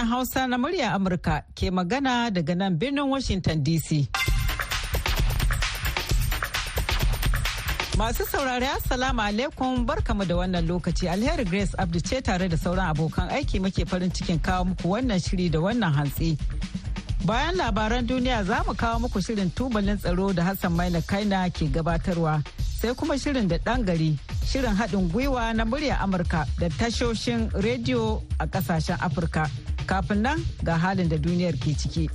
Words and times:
Sashen 0.00 0.06
Hausa 0.08 0.46
na 0.46 0.56
murya 0.58 0.92
Amurka 0.94 1.42
ke 1.54 1.70
magana 1.70 2.30
daga 2.32 2.54
nan 2.56 2.76
birnin 2.78 3.06
Washington 3.08 3.62
DC. 3.62 4.08
Masu 7.98 8.24
saurari 8.24 8.66
Assalamu 8.66 9.20
alaikum 9.20 9.84
barkamu 9.86 10.26
da 10.26 10.34
wannan 10.36 10.66
lokaci 10.66 11.08
alheri 11.08 11.44
Grace 11.44 11.74
Abdu 11.78 12.00
ce 12.00 12.20
tare 12.22 12.48
da 12.48 12.56
sauran 12.56 12.88
abokan 12.94 13.28
aiki 13.30 13.60
muke 13.60 13.86
farin 13.86 14.10
cikin 14.10 14.40
kawo 14.40 14.64
muku 14.64 14.88
wannan 14.88 15.20
shiri 15.20 15.50
da 15.50 15.58
wannan 15.58 15.92
hantsi. 15.92 16.38
Bayan 17.26 17.56
labaran 17.56 18.06
duniya 18.06 18.44
za 18.44 18.62
mu 18.66 18.74
kawo 18.74 19.00
muku 19.00 19.20
shirin 19.20 19.50
tubalin 19.50 19.98
tsaro 19.98 20.32
da 20.32 20.42
Hassan 20.44 20.72
Maina 20.72 21.02
Kaina 21.02 21.50
ke 21.52 21.68
gabatarwa 21.68 22.42
sai 22.80 22.94
kuma 22.94 23.18
shirin 23.18 23.48
da 23.48 23.58
ɗan 23.58 23.84
gari 23.84 24.16
shirin 24.48 24.72
haɗin 24.76 25.10
gwiwa 25.12 25.52
na 25.54 25.64
murya 25.64 25.96
Amurka 26.00 26.46
da 26.58 26.68
tashoshin 26.68 27.50
rediyo 27.52 28.22
a 28.38 28.46
ƙasashen 28.46 28.96
Afirka. 28.96 29.50
Kafin 29.90 30.22
nan 30.22 30.38
ga 30.62 30.78
halin 30.78 31.10
da 31.10 31.18
duniyar 31.18 31.58
ke 31.58 31.74
ciki. 31.74 32.06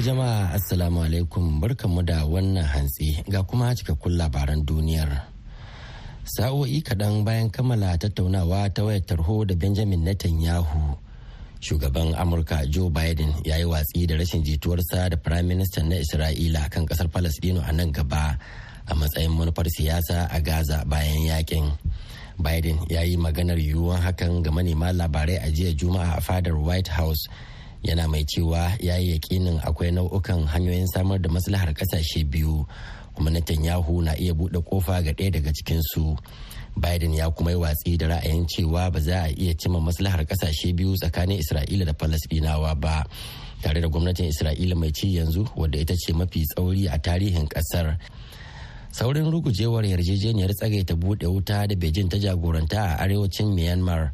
jama'a 0.00 0.56
assalamu 0.56 1.04
alaikum 1.04 1.60
barkanmu 1.60 2.00
da 2.08 2.24
wannan 2.24 2.64
hantsi 2.64 3.20
ga 3.28 3.44
kuma 3.44 3.76
cikakkun 3.76 4.16
labaran 4.16 4.64
duniyar. 4.64 5.28
Sa'o'i 6.24 6.80
kaɗan 6.80 7.20
bayan 7.28 7.52
kammala 7.52 8.00
tattaunawa 8.00 8.72
ta 8.72 8.88
wayar 8.88 9.04
tarho 9.04 9.44
da 9.44 9.52
Benjamin 9.54 10.00
Netanyahu. 10.00 10.96
shugaban 11.60 12.16
amurka 12.16 12.64
joe 12.72 12.88
biden 12.88 13.36
ya 13.44 13.56
yi 13.60 13.64
watsi 13.68 14.06
da 14.08 14.16
rashin 14.16 14.40
jituwarsa 14.42 15.10
da 15.12 15.16
prime 15.20 15.42
minister 15.52 15.84
na 15.84 16.00
isra'ila 16.00 16.72
kan 16.72 16.88
ƙasar 16.88 17.08
palestino 17.12 17.60
a 17.60 17.68
nan 17.72 17.92
gaba 17.92 18.38
a 18.88 18.92
matsayin 18.96 19.28
manufar 19.36 19.68
siyasa 19.68 20.24
a 20.32 20.40
gaza 20.40 20.84
bayan 20.88 21.20
yaƙin 21.36 21.68
biden 22.42 22.78
ya 22.88 23.02
yi 23.02 23.16
maganar 23.16 23.58
yiwuwan 23.58 24.00
hakan 24.02 24.42
ga 24.42 24.50
manema 24.50 24.92
labarai 24.92 25.36
a 25.38 25.50
jiya 25.50 25.72
juma'a 25.74 26.18
a 26.18 26.20
fadar 26.20 26.54
white 26.56 26.88
house. 26.88 27.28
Yana 27.82 28.08
mai 28.08 28.24
cewa 28.24 28.76
ya 28.80 28.96
yi 28.96 29.12
yakinin 29.16 29.60
akwai 29.64 29.90
nau'ukan 29.92 30.44
hanyoyin 30.46 30.86
samar 30.86 31.18
da 31.18 31.28
maslahar 31.28 31.72
ƙasashe 31.72 32.24
biyu 32.24 32.66
kuma 33.14 33.30
netanyahu 33.30 34.02
na 34.04 34.12
iya 34.16 34.32
buɗe 34.34 34.60
ƙofa 34.64 35.02
ga 35.04 35.12
ɗaya 35.12 35.30
daga 35.32 35.52
cikinsu. 35.52 36.16
Biden 36.76 37.14
ya 37.14 37.30
kuma 37.30 37.50
yi 37.50 37.56
watsi 37.56 37.96
da 37.96 38.06
ra'ayin 38.06 38.46
cewa 38.46 38.92
ba 38.92 39.00
za 39.00 39.24
a 39.24 39.28
iya 39.32 39.54
cimma 39.54 39.80
maslahar 39.80 40.24
ƙasashe 40.24 40.76
biyu 40.76 40.96
tsakanin 40.96 41.40
isra'ila 41.40 41.84
da 41.86 41.92
falasɗinawa 41.92 42.80
ba 42.80 43.04
tare 43.62 43.80
da 43.80 43.88
gwamnatin 43.88 44.28
isra'ila 44.28 44.74
mai 44.76 44.92
ci 44.92 45.16
yanzu 45.16 45.44
wadda 45.56 45.78
ita 45.78 45.94
ce 45.96 46.12
mafi 46.12 46.44
tsauri 46.44 46.86
a 46.88 46.98
tarihin 46.98 47.48
ƙasar 47.48 47.98
saurin 48.92 49.30
rugujewar 49.30 49.84
yarjejeniyar 49.84 50.50
tsagaita 50.54 50.94
buɗe 50.94 51.26
wuta 51.26 51.66
da 51.66 51.74
beijing 51.76 52.08
ta 52.10 52.18
jagoranta 52.18 52.78
a 52.96 53.04
arewacin 53.04 53.54
myanmar 53.54 54.12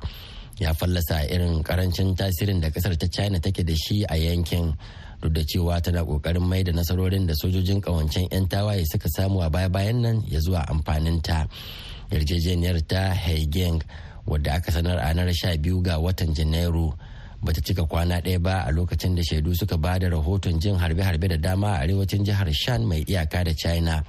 ya 0.58 0.72
fallasa 0.74 1.24
irin 1.28 1.62
ƙarancin 1.62 2.16
tasirin 2.16 2.60
da 2.60 2.70
ƙasar 2.70 2.96
ta 2.96 3.06
china 3.08 3.40
take 3.40 3.64
da 3.64 3.74
shi 3.74 4.04
a 4.08 4.16
yankin 4.16 4.76
duk 5.20 5.32
da 5.32 5.42
cewa 5.44 5.80
tana 5.80 6.04
ƙoƙarin 6.04 6.42
mai 6.44 6.62
da 6.62 6.72
nasarorin 6.72 7.26
da 7.26 7.34
sojojin 7.34 7.80
kawancen 7.80 8.28
'yan 8.30 8.46
tawaye 8.48 8.84
suka 8.84 9.08
samu 9.08 9.40
a 9.42 9.50
baya-bayan 9.50 10.00
nan 10.02 10.22
ya 10.28 10.40
zuwa 10.40 10.64
amfaninta. 10.68 11.48
Yarjejeniyar 12.10 12.86
ta 12.86 13.14
haigeng 13.14 13.82
wadda 14.26 14.54
aka 14.54 14.70
sanar 14.72 14.98
a 15.00 15.10
ranar 15.14 15.32
12 15.32 15.82
ga 15.82 15.98
watan 15.98 16.34
janairu 16.34 16.92
bata 17.42 17.60
cika 17.60 17.82
kwana 17.88 18.20
ɗaya 18.20 18.38
ba 18.42 18.64
a 18.66 18.70
lokacin 18.72 19.14
da 19.16 19.22
shaidu 19.22 19.54
suka 19.56 19.76
ba 19.78 19.98
da 19.98 20.08
rahoton 20.08 20.60
jin 20.60 20.76
harbe-harbe 20.76 21.28
da 21.28 21.36
dama 21.36 21.68
a 21.76 21.82
arewacin 21.82 22.24
jihar 22.24 22.46
shan 22.52 22.84
mai 22.86 23.02
iyaka 23.08 23.44
da 23.44 23.52
china. 23.54 24.04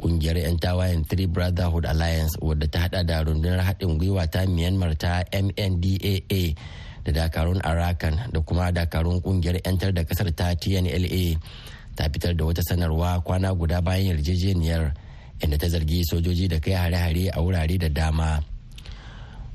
Ƙungiyar 0.00 0.36
'yan 0.36 0.58
tawayen 0.58 1.04
three 1.08 1.26
brotherhood 1.26 1.86
alliance 1.86 2.34
wadda 2.40 2.66
ta 2.68 2.78
hada 2.88 3.04
da 3.04 3.22
rundunar 3.24 3.60
haɗin 3.64 3.98
gwiwa 3.98 4.26
ta 4.30 4.46
myanmar 4.46 4.96
ta 4.98 5.24
mndaa 5.32 6.54
da 7.04 7.12
dakarun 7.12 7.60
arakan 7.62 8.32
da 8.32 8.40
kuma 8.40 8.72
dakarun 8.72 9.20
ƙungiyar 9.20 9.60
'yantar 9.64 9.92
da 9.94 10.02
ƙasar 10.04 10.32
ta 10.34 10.54
tnla 10.56 11.38
ta 11.96 12.08
fitar 12.12 12.34
da 12.36 12.44
wata 12.44 12.62
sanarwa 12.62 13.20
kwana 13.24 13.54
guda 13.54 13.80
bayan 13.80 14.06
yarjejeniyar 14.16 14.92
inda 15.40 15.58
ta 15.58 15.68
zargi 15.68 16.04
sojoji 16.04 16.48
da 16.48 16.58
kai 16.60 16.72
hare-hare 16.74 17.30
a 17.30 17.40
wurare 17.40 17.78
da 17.78 17.88
dama. 17.88 18.42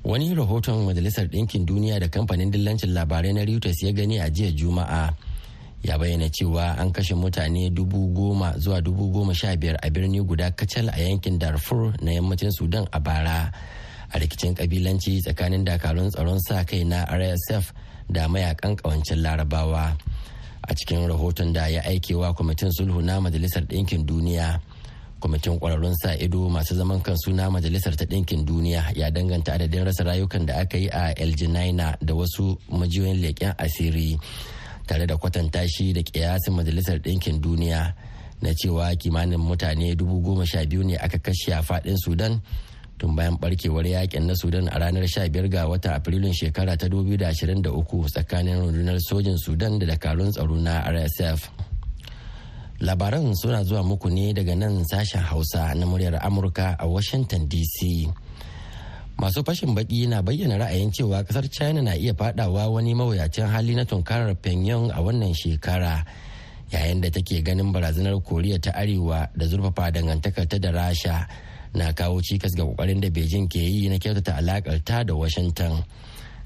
Wani 0.03 0.35
rahoton 0.35 0.85
majalisar 0.85 1.27
ɗinkin 1.27 1.65
duniya 1.65 1.99
da 1.99 2.07
kamfanin 2.07 2.51
dillancin 2.51 2.93
labarai 2.93 3.33
na 3.33 3.43
reuters 3.43 3.83
ya 3.83 3.91
gani 3.91 4.19
a 4.19 4.29
jiya 4.29 4.51
juma'a 4.55 5.11
ya 5.83 5.97
bayyana 5.97 6.29
cewa 6.29 6.75
an 6.77 6.91
kashe 6.91 7.15
mutane 7.15 7.69
dubu 7.69 8.07
goma 8.13 8.53
zuwa 8.57 8.81
dubu 8.81 9.07
goma 9.11 9.33
sha 9.35 9.55
biyar 9.55 9.77
a 9.81 9.89
birni 9.89 10.19
guda 10.21 10.51
kacal 10.51 10.89
a 10.91 10.99
yankin 10.99 11.39
darfur 11.39 11.93
na 12.01 12.11
yammacin 12.11 12.51
sudan 12.51 12.87
a 12.91 12.99
bara. 12.99 13.51
A 14.11 14.17
rikicin 14.19 14.55
kabilanci 14.57 15.21
tsakanin 15.21 15.63
dakarun 15.63 16.09
tsaron 16.11 16.39
sa 16.41 16.63
kai 16.65 16.83
na 16.83 17.05
rsf 17.05 17.71
da 18.09 18.27
mayaƙan 18.27 18.75
kawancin 18.75 19.21
larabawa. 19.21 19.95
A 20.67 20.73
cikin 20.75 21.07
rahoton 21.07 21.53
da 21.53 21.67
ya 21.67 21.81
aikewa 21.85 22.33
kwamitin 22.33 22.71
sulhu 22.73 23.01
na 23.01 23.21
majalisar 23.21 23.63
ɗinkin 23.63 24.05
duniya 24.05 24.59
kwamitin 25.19 25.59
kwararrun 25.59 25.95
sa 26.01 26.15
ido 26.17 26.49
masu 26.49 26.75
zaman 26.75 26.99
kansu 27.01 27.31
na 27.31 27.49
majalisar 27.49 27.95
ta 27.95 28.05
ɗinkin 28.05 28.43
duniya 28.45 28.91
ya 28.95 29.11
danganta 29.11 29.53
adadin 29.53 29.85
rasa 29.85 30.03
rayukan 30.03 30.45
da 30.45 30.59
aka 30.59 30.77
yi 30.77 30.89
a 30.89 31.13
el 31.15 31.33
da 32.01 32.13
wasu 32.15 32.57
majiyoyin 32.67 33.21
leƙen 33.23 33.53
asiri. 33.57 34.17
Tare 34.89 35.05
da 35.05 35.17
kwatanta 35.17 35.61
shi 35.69 35.93
da 35.93 36.01
kiyasin 36.01 36.53
majalisar 36.57 36.97
ɗinkin 36.97 37.37
duniya 37.41 37.93
na 38.41 38.49
cewa 38.57 38.95
kimanin 38.95 39.37
mutane 39.37 39.95
dubu 39.95 40.21
goma 40.21 40.45
sha 40.45 40.65
biyu 40.65 40.83
ne 40.83 40.95
aka 40.97 41.17
kashe 41.21 41.53
a 41.53 41.61
faɗin 41.61 41.97
sudan 42.03 42.41
tun 42.97 43.15
bayan 43.15 43.37
barkewar 43.37 43.85
yaƙin 43.85 44.25
na 44.25 44.33
sudan 44.33 44.65
a 44.67 44.79
ranar 44.79 45.05
15 45.05 45.47
ga 45.49 45.67
watan 45.69 45.93
afrilun 45.93 46.33
shekara 46.33 46.73
ta 46.77 46.87
2023 46.87 48.09
tsakanin 48.09 48.57
rundunar 48.65 48.97
sojin 48.99 49.37
sudan 49.37 49.77
da 49.79 49.85
dakarun 49.85 50.31
tsaro 50.33 50.55
na 50.57 50.81
rsf 50.89 51.49
labaran 52.81 53.35
suna 53.37 53.63
zuwa 53.63 53.83
muku 53.83 54.09
ne 54.09 54.33
daga 54.33 54.55
nan 54.55 54.81
sashen 54.89 55.21
hausa 55.21 55.75
na 55.75 55.85
muryar 55.85 56.17
amurka 56.25 56.75
a 56.79 56.87
washington 56.87 57.45
dc 57.47 58.09
masu 59.19 59.43
fashin 59.43 59.75
baki 59.75 60.07
na 60.07 60.23
bayyana 60.23 60.57
ra'ayin 60.63 60.91
cewa 60.95 61.23
ƙasar 61.27 61.51
china 61.51 61.81
na 61.83 61.93
iya 61.93 62.13
fadawa 62.15 62.71
wani 62.71 62.95
mawuyacin 62.95 63.51
hali 63.51 63.75
na 63.75 63.83
tunkarar 63.83 64.31
pyongyang 64.39 64.87
a 64.95 64.99
wannan 65.03 65.35
shekara 65.35 66.07
yayin 66.71 67.01
da 67.03 67.09
take 67.11 67.43
ganin 67.43 67.73
barazanar 67.75 68.15
koriya 68.23 68.61
ta 68.63 68.71
arewa 68.71 69.27
da 69.35 69.45
zurfafa 69.45 69.91
dangantakar 69.91 70.47
ta 70.47 70.57
da 70.57 70.71
rasha 70.71 71.27
na 71.75 71.91
kawo 71.93 72.21
cikas 72.23 72.55
ga 72.55 72.63
ƙoƙarin 72.63 73.01
da 73.01 73.09
beijing 73.09 73.47
ke 73.51 73.59
yi 73.59 73.89
na 73.89 73.97
kyautata 73.99 74.37
alakar 74.39 74.79
ta 74.83 75.03
da 75.03 75.13
washington. 75.15 75.83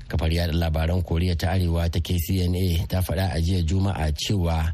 Kafar 0.08 0.34
yada 0.34 0.52
labaran 0.54 1.02
koriya 1.04 1.38
ta 1.38 1.54
arewa 1.56 1.90
ta 1.90 2.00
kcna 2.00 2.88
ta 2.90 3.00
faɗa 3.02 3.32
a 3.34 3.40
jiya 3.40 3.64
juma'a 3.64 4.12
cewa 4.18 4.74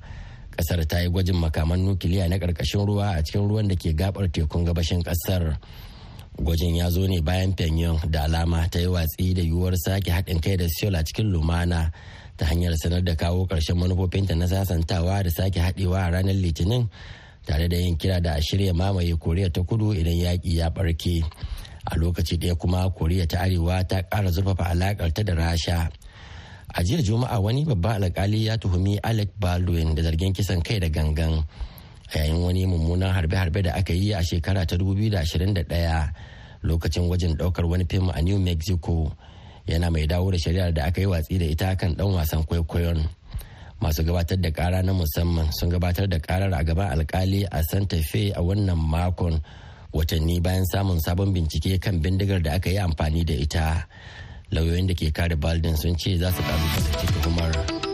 ƙasar 0.58 0.86
ta 0.88 1.00
yi 1.00 1.10
gwajin 1.10 1.36
makaman 1.38 1.80
nukiliya 1.86 2.28
na 2.30 2.38
ƙarƙashin 2.38 2.86
ruwa 2.86 3.16
a 3.18 3.22
cikin 3.24 3.48
ruwan 3.48 3.68
da 3.68 3.76
ke 3.76 3.94
gabar 3.94 4.28
tekun 4.31 4.66
gabashin 4.66 5.04
ƙasar 5.04 5.58
gwajin 6.40 6.76
ya 6.76 6.90
zo 6.90 7.08
ne 7.08 7.22
bayan 7.22 7.54
pyongyang 7.54 8.00
da 8.10 8.24
alama 8.24 8.68
ta 8.72 8.80
yi 8.80 8.88
watsi 8.88 9.34
da 9.34 9.42
yiwuwar 9.42 9.76
sake 9.78 10.12
haɗin 10.12 10.40
kai 10.42 10.58
da 10.58 10.68
seoul 10.68 10.96
a 10.96 11.04
cikin 11.04 11.32
lumana 11.32 11.92
ta 12.38 12.46
hanyar 12.46 12.74
sanar 12.80 13.04
da 13.04 13.16
kawo 13.16 13.46
ƙarshen 13.46 13.76
manufofinta 13.78 14.36
na 14.36 14.48
sasantawa 14.48 15.24
da 15.24 15.30
sake 15.30 15.60
haɗewa 15.60 16.08
a 16.08 16.12
ranar 16.12 16.34
litinin 16.36 16.88
tare 17.46 17.68
da 17.68 17.78
yin 17.78 17.98
kira 17.98 18.22
da 18.22 18.34
a 18.38 18.42
shirya 18.42 18.74
mamaye 18.74 19.16
koriya 19.18 19.52
ta 19.52 19.62
kudu 19.64 19.94
idan 19.94 20.16
yaƙi 20.16 20.56
ya 20.56 20.70
ɓarke. 20.70 21.24
A 21.92 21.96
lokaci 21.98 22.38
ɗaya 22.38 22.56
kuma 22.56 22.90
koriya 22.92 23.28
ta 23.28 23.40
arewa 23.44 23.84
ta 23.88 24.02
ƙara 24.04 24.30
zurfafa 24.32 24.70
alaƙar 24.72 25.12
ta 25.14 25.24
da 25.24 25.34
rasha. 25.34 25.90
A 26.76 26.84
jiya 26.84 27.02
juma'a 27.02 27.42
wani 27.42 27.66
babban 27.66 28.04
alkali 28.04 28.46
ya 28.46 28.58
tuhumi 28.58 29.00
alec 29.04 29.30
baldwin 29.40 29.96
da 29.96 30.04
zargin 30.04 30.34
kisan 30.34 30.62
kai 30.62 30.80
da 30.80 30.88
gangan 30.88 31.44
a 32.13 32.18
yayin 32.18 32.42
wani 32.44 32.66
mummunan 32.66 33.10
harbe-harbe 33.13 33.63
da 33.63 33.74
aka 33.74 33.94
yi 33.94 34.13
a 34.13 34.22
shekara 34.22 34.66
ta 34.68 34.75
2021 34.78 36.13
lokacin 36.64 37.08
gwajin 37.08 37.36
ɗaukar 37.38 37.66
wani 37.66 37.86
fim 37.90 38.10
a 38.10 38.22
new 38.22 38.38
mexico. 38.40 39.12
Yana 39.68 39.92
mai 39.92 40.08
dawo 40.08 40.32
da 40.32 40.38
shari'ar 40.38 40.74
da 40.74 40.86
aka 40.86 41.02
yi 41.02 41.08
watsi 41.08 41.38
da 41.40 41.46
ita 41.46 41.76
kan 41.76 41.94
dan 41.96 42.08
wasan 42.14 42.44
kwaikwayon. 42.46 43.06
Masu 43.82 44.04
gabatar 44.04 44.42
da 44.42 44.52
kara 44.52 44.82
na 44.84 44.94
musamman 44.94 45.52
sun 45.54 45.70
gabatar 45.70 46.10
da 46.10 46.20
karar 46.20 46.52
a 46.54 46.64
gaban 46.64 46.92
alkali 46.92 47.46
a 47.52 47.64
santa 47.64 47.98
fe 48.02 48.32
a 48.36 48.42
wannan 48.42 48.76
makon 48.78 49.40
watanni 49.94 50.42
bayan 50.42 50.66
samun 50.74 51.00
sabon 51.00 51.34
bincike 51.34 51.80
kan 51.82 52.02
bindigar 52.02 52.42
da 52.44 52.54
aka 52.56 52.70
yi 52.70 52.78
amfani 52.78 53.24
da 53.26 53.34
ita. 53.34 53.88
Lauyoyin 54.52 54.88
da 54.88 54.94
ke 54.94 55.14
kare 55.14 55.36
baldin 55.38 55.78
sun 55.78 55.96
ce 55.96 56.18
za 56.18 56.32
su 56.32 56.42
kalubalanci 56.42 57.08
tuhumar. 57.14 57.88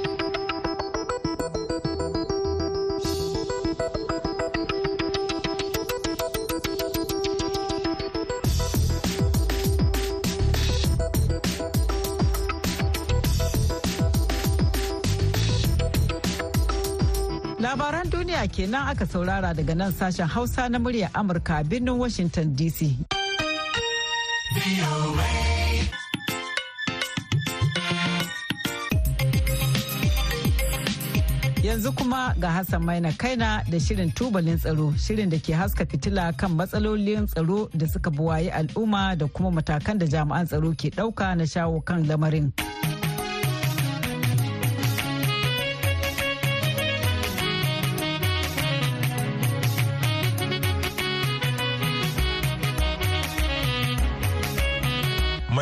kenan 18.47 18.87
aka 18.89 19.05
saurara 19.05 19.53
daga 19.53 19.75
nan 19.75 19.91
sashen 19.91 20.27
Hausa 20.27 20.69
na 20.69 20.77
muryar 20.79 21.09
Amurka 21.13 21.63
birnin 21.63 21.97
Washington 21.97 22.55
DC. 22.55 22.95
Yanzu 31.65 31.91
kuma 31.97 32.33
ga 32.39 32.49
Hassan 32.49 32.83
Maina 32.85 33.11
Kaina 33.11 33.63
da 33.69 33.77
shirin 33.79 34.11
tubalin 34.13 34.57
tsaro, 34.57 34.93
shirin 34.97 35.29
da 35.29 35.37
ke 35.37 35.51
haska 35.53 35.85
fitila 35.85 36.31
kan 36.37 36.51
matsalolin 36.57 37.27
tsaro 37.27 37.69
da 37.75 37.85
suka 37.87 38.09
buwaye 38.11 38.51
al'umma 38.51 39.17
da 39.17 39.27
kuma 39.27 39.51
matakan 39.51 39.97
da 39.99 40.05
jami'an 40.05 40.45
tsaro 40.47 40.71
ke 40.77 40.89
ɗauka 40.95 41.35
na 41.37 41.43
shawo 41.45 41.81
kan 41.83 42.05
lamarin. 42.07 42.53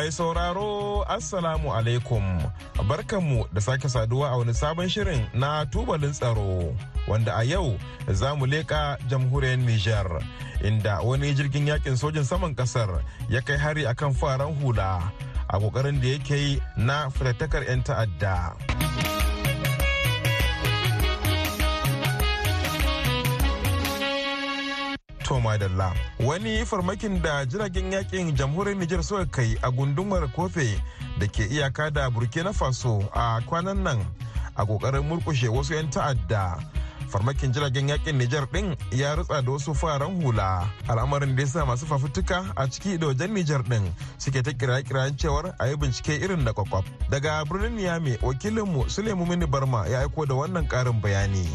Mai 0.04 0.12
sauraro 0.12 1.00
Assalamu 1.08 1.72
alaikum 1.72 2.20
barkanmu 2.88 3.46
da 3.52 3.60
sake 3.60 3.88
saduwa 3.88 4.28
a 4.28 4.36
wani 4.36 4.52
sabon 4.54 4.88
shirin 4.88 5.24
na 5.34 5.64
tubalin 5.66 6.12
tsaro 6.12 6.76
wanda 7.08 7.32
a 7.36 7.42
yau 7.44 7.78
za 8.12 8.34
mu 8.36 8.44
leƙa 8.46 8.98
jamhuriyar 9.08 9.56
Nijar 9.58 10.20
inda 10.60 11.00
wani 11.00 11.32
jirgin 11.34 11.66
yaƙin 11.66 11.96
sojin 11.96 12.24
saman 12.24 12.52
ƙasar 12.54 13.00
ya 13.32 13.40
kai 13.40 13.56
hari 13.56 13.86
akan 13.88 14.12
faran 14.14 14.52
hula 14.60 15.00
a 15.48 15.56
ƙoƙarin 15.58 15.96
da 16.00 16.08
yake 16.08 16.36
yi 16.36 16.60
na 16.76 17.08
fitattakar 17.08 17.64
'yan 17.64 17.80
ta'adda. 17.82 18.73
To 25.24 25.40
madalla 25.40 25.94
wani 26.20 26.64
farmakin 26.64 27.22
da 27.22 27.44
jiragen 27.46 27.92
yaƙin 27.92 28.36
jamhuriyar 28.36 28.76
Nijar 28.78 29.02
suka 29.02 29.24
kai 29.26 29.56
a 29.62 29.70
gundumar 29.70 30.28
kofe 30.36 30.76
da 31.18 31.26
ke 31.26 31.48
iyaka 31.48 31.90
da 31.92 32.10
Burkina 32.10 32.52
Faso 32.52 33.00
a 33.14 33.40
kwanan 33.48 33.82
nan 33.82 34.04
a 34.56 34.64
ƙoƙarin 34.66 35.08
murkushe 35.08 35.48
wasu 35.48 35.72
'yan 35.74 35.88
ta'adda. 35.90 36.60
farmakin 37.08 37.52
jiragen 37.54 37.88
yaƙin 37.88 38.18
Nijar 38.18 38.46
din 38.52 38.76
ya 38.92 39.14
rutsa 39.16 39.40
da 39.42 39.50
wasu 39.50 39.74
fararen 39.74 40.20
hula 40.22 40.68
al'amarin 40.88 41.36
da 41.36 41.42
ya 41.42 41.48
sa 41.48 41.64
masu 41.64 41.86
fafutuka 41.86 42.52
a 42.56 42.66
ciki 42.68 42.98
da 42.98 43.06
wajen 43.06 43.30
Nijar 43.32 43.62
din 43.64 43.94
suke 44.18 44.42
ta 44.42 44.50
kira-kirayen 44.52 45.16
cewar 45.16 45.54
a 45.58 45.68
yi 45.68 45.76
bincike 45.76 46.20
irin 46.20 46.44
da 46.44 46.52
kwakwaf. 46.52 46.84
Daga 47.10 47.44
birnin 47.48 47.76
Niyame 47.78 48.18
wakilinmu 48.20 48.90
Sulemu 48.90 49.26
Mini 49.28 49.46
Barma 49.46 49.86
ya 49.88 50.00
aiko 50.04 50.26
da 50.26 50.34
wannan 50.34 50.66
karin 50.68 51.00
bayani. 51.00 51.46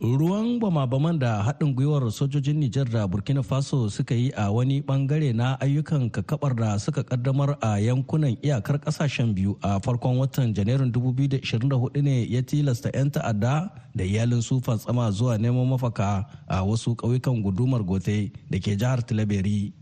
Ruwan 0.00 0.60
bama-baman 0.60 1.18
da 1.18 1.42
haɗin 1.42 1.74
gwiwar 1.74 2.10
sojojin 2.12 2.58
Nijar 2.60 2.84
da 2.84 3.06
Burkina 3.08 3.42
Faso 3.42 3.88
suka 3.90 4.14
yi 4.14 4.30
a 4.36 4.52
wani 4.52 4.80
ɓangare 4.82 5.32
na 5.34 5.56
ayyukan 5.60 6.10
kakabar 6.10 6.54
da 6.54 6.78
suka 6.78 7.02
kaddamar 7.02 7.56
a 7.62 7.80
yankunan 7.80 8.36
iyakar 8.42 8.76
ƙasashen 8.78 9.32
biyu 9.34 9.56
a 9.62 9.80
farkon 9.80 10.18
watan 10.18 10.52
Janairun 10.54 10.92
2024 10.92 12.02
ne 12.02 12.26
ya 12.28 12.42
tilasta 12.42 12.90
'yan 12.94 13.10
ta'adda 13.10 13.70
da 13.94 14.04
iyalin 14.04 14.42
su 14.42 14.60
tsama 14.60 15.10
zuwa 15.10 15.38
neman 15.38 15.64
mafaka 15.66 16.26
a 16.46 16.60
wasu 16.62 16.92
ƙauyukan 16.94 17.42
gudumar 17.42 17.80
gote 17.82 18.32
da 18.50 18.58
ke 18.58 18.76
jihar 18.76 19.00
Tilaberi. 19.00 19.72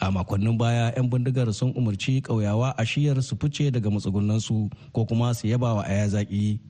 a 0.00 0.10
makonnin 0.10 0.56
baya 0.56 0.92
'yan 0.96 1.10
bindigar 1.10 1.52
sun 1.52 1.74
umarci 1.74 2.22
ƙauyawa 2.22 2.74
a 2.78 2.84
shiyar 2.86 3.20
su 3.22 3.34
fice 3.36 3.70
daga 3.74 3.90
matsugunansu 3.90 4.70
ko 4.94 5.04
kuma 5.04 5.34
su 5.34 5.48
yaba 5.48 5.74
wa 5.74 5.82
aya 5.82 6.06
zaƙi 6.08 6.60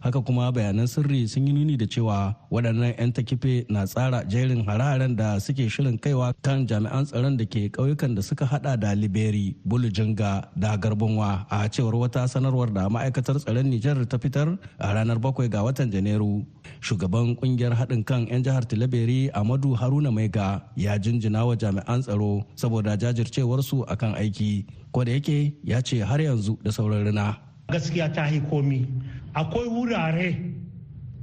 haka 0.00 0.20
kuma 0.20 0.52
bayanan 0.52 0.86
sirri 0.86 1.26
sun 1.28 1.46
yi 1.46 1.52
nuni 1.52 1.76
da 1.76 1.86
cewa 1.86 2.36
waɗannan 2.52 2.94
'yan 2.98 3.12
takife 3.12 3.64
na 3.68 3.84
tsara 3.86 4.22
jerin 4.28 4.62
hare-haren 4.66 5.16
da 5.16 5.38
suke 5.40 5.66
shirin 5.72 5.98
kaiwa 5.98 6.32
kan 6.44 6.66
jami'an 6.68 7.04
tsaron 7.08 7.36
da 7.36 7.44
ke 7.48 7.72
ƙauyukan 7.72 8.14
da 8.14 8.22
suka 8.22 8.44
hada 8.46 8.76
da 8.76 8.92
liberi 8.94 9.56
bulujinga 9.66 10.48
da 10.56 10.76
garbunwa. 10.76 11.46
A 11.50 11.68
cewar 11.68 11.94
wata 11.96 12.28
sanarwar 12.28 12.70
da 12.72 12.88
ma'aikatar 12.88 13.40
tsaron 13.40 13.66
nijar 13.72 13.96
ta 14.06 14.18
fitar 14.18 14.58
a 14.78 14.86
ranar 14.94 15.18
bakwai 15.18 15.48
ga 15.50 15.64
watan 15.64 15.90
janairu 15.90 16.44
shugaban 16.80 17.34
ƙungiyar 17.40 17.72
haɗin 17.74 18.04
kan 18.04 18.26
'yan 18.28 18.44
jihar 18.44 18.62
tilaberi 18.68 19.30
amadu 19.32 19.74
haruna 19.74 20.10
maiga 20.12 20.62
ya 20.76 20.98
jinjina 21.00 21.42
wa 21.46 21.56
jami'an 21.56 22.02
tsaro 22.04 22.44
saboda 22.54 22.96
jajircewarsu 23.00 23.88
akan 23.88 24.14
aiki. 24.20 24.66
Ko 24.92 25.04
da 25.04 25.12
yake 25.12 25.56
ya 25.64 25.80
ce 25.80 26.04
har 26.04 26.20
yanzu 26.20 26.60
da 26.62 26.70
sauran 26.70 27.04
rina. 27.04 27.36
Gaskiya 27.68 28.06
ta 28.14 28.28
yi 28.30 28.38
komi. 28.46 28.86
Akwai 29.36 29.68
wurare 29.68 30.28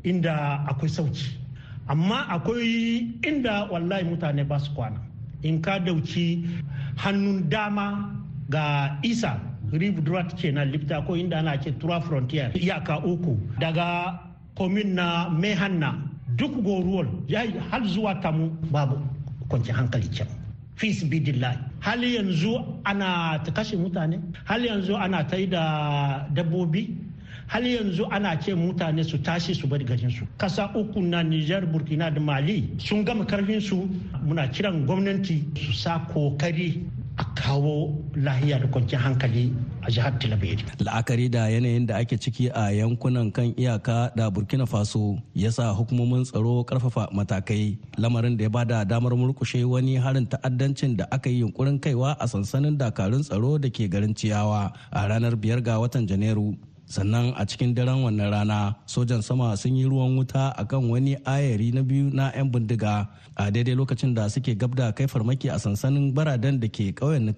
inda 0.06 0.62
akwai 0.70 0.90
sauci 0.90 1.34
amma 1.88 2.30
akwai 2.30 3.10
inda 3.26 3.66
wallahi 3.72 4.04
mutane 4.06 4.44
ba 4.48 4.60
su 4.60 4.72
kwana. 4.74 5.02
In 5.44 5.62
ka 5.62 5.80
ɗauki 5.80 6.46
hannun 6.96 7.50
dama 7.50 8.14
ga 8.50 8.98
isa 9.04 9.40
rive 9.72 10.02
droit 10.04 10.30
kenan 10.38 10.72
lifta 10.72 11.02
ko 11.06 11.16
inda 11.16 11.38
ana 11.40 11.58
ce 11.60 11.72
tura 11.80 12.00
frontier 12.02 12.52
iyaka 12.56 13.02
uku. 13.04 13.36
Daga 13.60 14.20
komin 14.56 14.94
na 14.96 15.30
mehanna 15.30 15.98
duk 16.38 16.54
goruwar 16.64 17.08
ya 17.28 17.42
har 17.72 17.82
zuwa 17.84 18.16
tamu 18.22 18.50
babu 18.72 18.96
kwanci 19.50 19.72
hankali 19.74 20.08
can. 20.16 20.28
Fis 20.76 21.04
bidillahi 21.04 21.58
hali 21.82 22.16
yanzu 22.16 22.62
ana 22.86 23.40
ta 23.44 23.52
kashe 23.52 23.76
mutane 23.78 24.20
hali 24.46 24.68
yanzu 24.68 24.96
ana 24.96 25.24
ta 25.28 25.36
yi 25.38 25.48
da 25.48 26.28
dabbobi 26.34 27.03
hal 27.48 27.64
yanzu 27.66 28.06
ana 28.12 28.36
ce 28.40 28.54
mutane 28.56 29.04
su 29.04 29.18
tashi 29.22 29.54
su 29.54 29.68
bari 29.68 29.86
garinsu 29.86 30.26
kasa 30.38 30.70
uku 30.76 31.02
na 31.02 31.22
niger 31.24 31.66
burkina 31.66 32.10
da 32.14 32.20
mali 32.22 32.70
sun 32.78 33.04
gama 33.06 33.26
ƙarfin 33.26 33.62
su 33.62 33.88
muna 34.26 34.48
kiran 34.48 34.86
gwamnati 34.86 35.44
su 35.58 35.72
sa 35.74 36.00
ƙoƙari 36.14 36.82
a 37.18 37.24
kawo 37.38 37.94
lahiya 38.18 38.60
da 38.60 38.68
kwanciyar 38.68 39.02
hankali 39.02 39.54
a 39.86 39.90
jihar 39.92 40.18
Tilaberi. 40.20 40.64
La'akari 40.82 41.30
da 41.30 41.46
yanayin 41.50 41.86
da 41.86 41.98
ake 41.98 42.18
ciki 42.18 42.50
a 42.50 42.72
yankunan 42.74 43.32
kan 43.32 43.54
iyaka 43.54 44.10
da 44.16 44.30
Burkina 44.32 44.66
Faso 44.66 45.22
ya 45.36 45.52
sa 45.52 45.74
hukumomin 45.74 46.26
tsaro 46.26 46.64
ƙarfafa 46.66 47.14
matakai 47.14 47.78
lamarin 47.98 48.38
da 48.38 48.44
ya 48.44 48.50
ba 48.50 48.66
da 48.66 48.84
damar 48.84 49.12
murkushe 49.14 49.62
wani 49.66 49.96
harin 49.98 50.26
ta'addancin 50.26 50.98
da 50.98 51.06
aka 51.12 51.30
yi 51.30 51.42
yunkurin 51.44 51.80
kaiwa 51.80 52.18
a 52.20 52.26
sansanin 52.28 52.78
dakarun 52.78 53.22
tsaro 53.22 53.58
da 53.62 53.70
ke 53.70 53.86
garin 53.90 54.16
Ciyawa 54.16 54.74
a 54.92 55.08
ranar 55.08 55.36
biyar 55.38 55.62
ga 55.62 55.78
watan 55.80 56.08
Janairu. 56.08 56.58
Sannan 56.86 57.34
a 57.38 57.46
cikin 57.46 57.74
daren 57.76 58.04
wannan 58.04 58.32
rana 58.32 58.76
sojan 58.86 59.22
sama 59.24 59.56
sun 59.58 59.76
yi 59.76 59.86
ruwan 59.86 60.18
wuta 60.18 60.54
akan 60.58 60.90
wani 60.92 61.16
ayari 61.26 61.72
na 61.74 61.82
biyu 61.82 62.10
na 62.14 62.32
'yan 62.36 62.52
bindiga 62.52 63.08
a 63.36 63.52
daidai 63.52 63.76
lokacin 63.76 64.14
da 64.14 64.28
suke 64.30 64.56
gabda 64.58 64.92
kai 64.96 65.08
farmaki 65.08 65.50
a 65.50 65.58
sansanin 65.60 66.14
baradan 66.14 66.60
da 66.60 66.68
ke 66.68 66.92
ƙauyen 66.94 67.24
na 67.26 67.34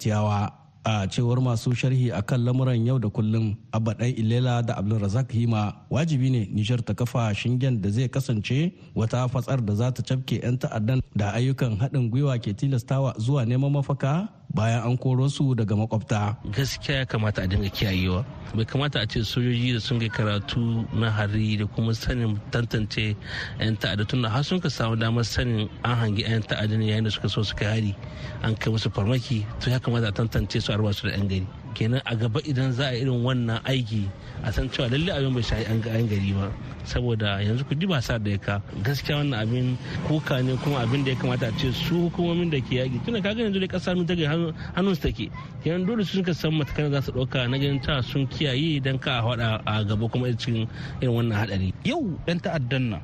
a 0.86 1.08
cewar 1.10 1.42
masu 1.42 1.74
sharhi 1.74 2.14
a 2.14 2.22
kan 2.22 2.46
lamuran 2.46 2.86
yau 2.86 3.00
da 3.02 3.10
kullum 3.10 3.58
abba 3.74 3.94
ɗan 3.98 4.14
ilela 4.22 4.62
da 4.62 4.74
abdulrazak 4.78 5.32
hima 5.34 5.74
wajibi 5.90 6.30
ne 6.30 6.42
nijar 6.54 6.78
ta 6.86 6.94
kafa 6.94 7.34
shingen 7.34 7.82
da 7.82 7.90
zai 7.90 8.08
kasance 8.08 8.72
wata 8.96 9.26
fatsar 9.28 9.66
da 9.66 9.74
za 9.74 9.90
ta 9.92 10.04
cafke 10.06 10.38
'yan 10.44 10.58
ta'addan 10.62 11.02
da 11.18 11.34
ayyukan 11.34 11.74
haɗin 11.82 12.10
gwiwa 12.14 12.38
ke 12.38 12.54
tilastawa 12.54 13.16
zuwa 13.18 13.46
neman 13.50 13.72
mafaka. 13.74 14.30
Bayan 14.56 14.88
an 14.88 14.98
koro 14.98 15.28
su 15.28 15.54
daga 15.56 15.76
makwabta. 15.76 16.38
Gaskiya 16.52 16.98
ya 17.00 17.06
kamata 17.06 17.44
a 17.44 17.48
dinga 17.48 17.70
kiyayewa. 17.70 18.24
Bai 18.56 18.64
kamata 18.66 19.02
a 19.04 19.06
ce 19.06 19.20
sojoji 19.20 19.74
da 19.74 19.80
sun 19.80 20.00
kai 20.00 20.08
karatu 20.10 20.88
na 20.96 21.12
hari 21.12 21.58
da 21.58 21.66
kuma 21.68 21.94
sanin 21.94 22.40
tantance 22.52 23.16
'yan 23.60 23.76
ta'adda 23.76 24.08
tun 24.08 24.22
da 24.24 24.30
har 24.30 24.44
sun 24.44 24.62
ka 24.62 24.70
samu 24.70 24.96
damar 24.96 25.24
sanin 25.26 25.68
an 25.84 25.96
hangi 26.00 26.24
'yan 26.24 26.42
ta'adda 26.42 26.78
ne 26.80 26.86
yayin 26.88 27.04
da 27.04 27.10
suka 27.12 27.28
so 27.30 27.44
su 27.44 27.54
kai 27.56 27.68
hari 27.68 27.96
an 28.44 28.56
kai 28.56 28.72
musu 28.72 28.88
farmaki 28.90 29.44
to 29.60 29.70
ya 29.70 29.80
kamata 29.80 30.08
a 30.08 30.12
tantance 30.16 30.64
su 30.64 30.72
a 30.72 30.94
su 30.94 31.08
da 31.08 31.14
'yan 31.20 31.28
gari. 31.28 31.48
kenan 31.76 32.00
a 32.08 32.16
gaba 32.16 32.40
idan 32.48 32.72
za 32.72 32.88
a 32.88 32.96
irin 32.96 33.20
wannan 33.24 33.60
aiki 33.68 34.08
a 34.44 34.52
san 34.52 34.70
cewa 34.70 34.90
lalle 34.92 35.12
abin 35.14 35.34
bai 35.34 35.42
shahi 35.44 35.64
an 35.70 35.82
gari 35.82 36.34
ba. 36.34 36.52
Saboda 36.86 37.42
yanzu 37.42 37.64
ku 37.66 37.74
ba 37.88 38.02
sa 38.02 38.18
da 38.18 38.30
ya 38.32 38.38
ka 38.38 38.62
gaskiya 38.84 39.18
wannan 39.24 39.40
abin 39.42 39.78
kuka 40.08 40.42
ne 40.44 40.56
kuma 40.58 40.84
abin 40.86 41.04
da 41.04 41.12
ya 41.12 41.18
kamata 41.18 41.48
a 41.48 41.52
ce 41.58 41.72
su 41.72 42.10
hukumomin 42.10 42.50
da 42.52 42.60
ke 42.60 42.76
yaki. 42.84 43.00
Tunda 43.06 43.22
kaga 43.22 43.44
yanzu 43.48 43.60
da 43.60 43.68
kasa 43.68 43.96
ta 44.06 44.14
ga 44.14 44.28
hannun 44.76 44.96
su 44.96 45.02
take. 45.02 45.32
Kenan 45.64 45.86
dole 45.86 46.04
su 46.06 46.18
suka 46.20 46.34
san 46.34 46.54
matakan 46.54 46.92
za 46.92 47.02
su 47.02 47.12
ɗauka 47.12 47.50
na 47.50 47.58
ganin 47.58 47.82
ta 47.82 48.02
sun 48.02 48.28
kiyaye 48.28 48.78
idan 48.78 49.00
ka 49.00 49.22
hada 49.22 49.62
a 49.66 49.84
gaba 49.84 50.08
kuma 50.10 50.28
cikin 50.36 50.68
irin 51.02 51.14
wannan 51.16 51.38
hadari 51.38 51.74
yau 51.84 52.20
dan 52.28 52.40
ta'addan 52.40 52.90
nan 52.94 53.02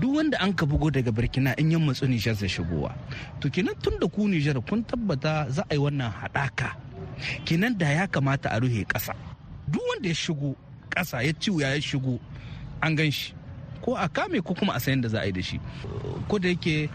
duk 0.00 0.08
wanda 0.16 0.40
an 0.40 0.52
ka 0.56 0.64
bugo 0.64 0.88
daga 0.88 1.12
burkina 1.12 1.52
in 1.60 1.70
yan 1.76 1.84
matsu 1.84 2.08
nijar 2.08 2.32
zai 2.34 2.48
shigowa. 2.48 2.96
To 3.44 3.50
kenan 3.52 3.76
tun 3.82 4.00
da 4.00 4.08
ku 4.08 4.24
nijar 4.24 4.56
kun 4.64 4.80
tabbata 4.84 5.50
za 5.52 5.62
a 5.68 5.74
yi 5.76 5.80
wannan 5.80 6.08
haɗaka. 6.08 6.68
Kenan 7.44 7.76
da 7.76 7.88
ya 7.92 8.04
kamata 8.08 8.48
a 8.48 8.56
ruhe 8.60 8.84
ƙasa. 8.88 9.12
Duk 9.72 9.82
wanda 9.88 10.08
ya 10.08 10.14
shigo 10.14 10.54
ƙasa 10.92 11.24
ya 11.24 11.32
ci 11.40 11.50
ya 11.58 11.80
shigo 11.80 12.20
an 12.82 12.94
gan 12.96 13.10
shi. 13.10 13.32
Ko 13.82 13.96
a 13.98 14.06
kame 14.08 14.38
ko 14.40 14.54
kuma 14.54 14.72
a 14.74 14.80
sayan 14.80 15.02
da 15.02 15.08
za 15.10 15.18
a 15.20 15.26
yi 15.26 15.32
da 15.32 15.42
shi. 15.42 15.58
Ko 16.30 16.38
da 16.38 16.48
yake 16.48 16.88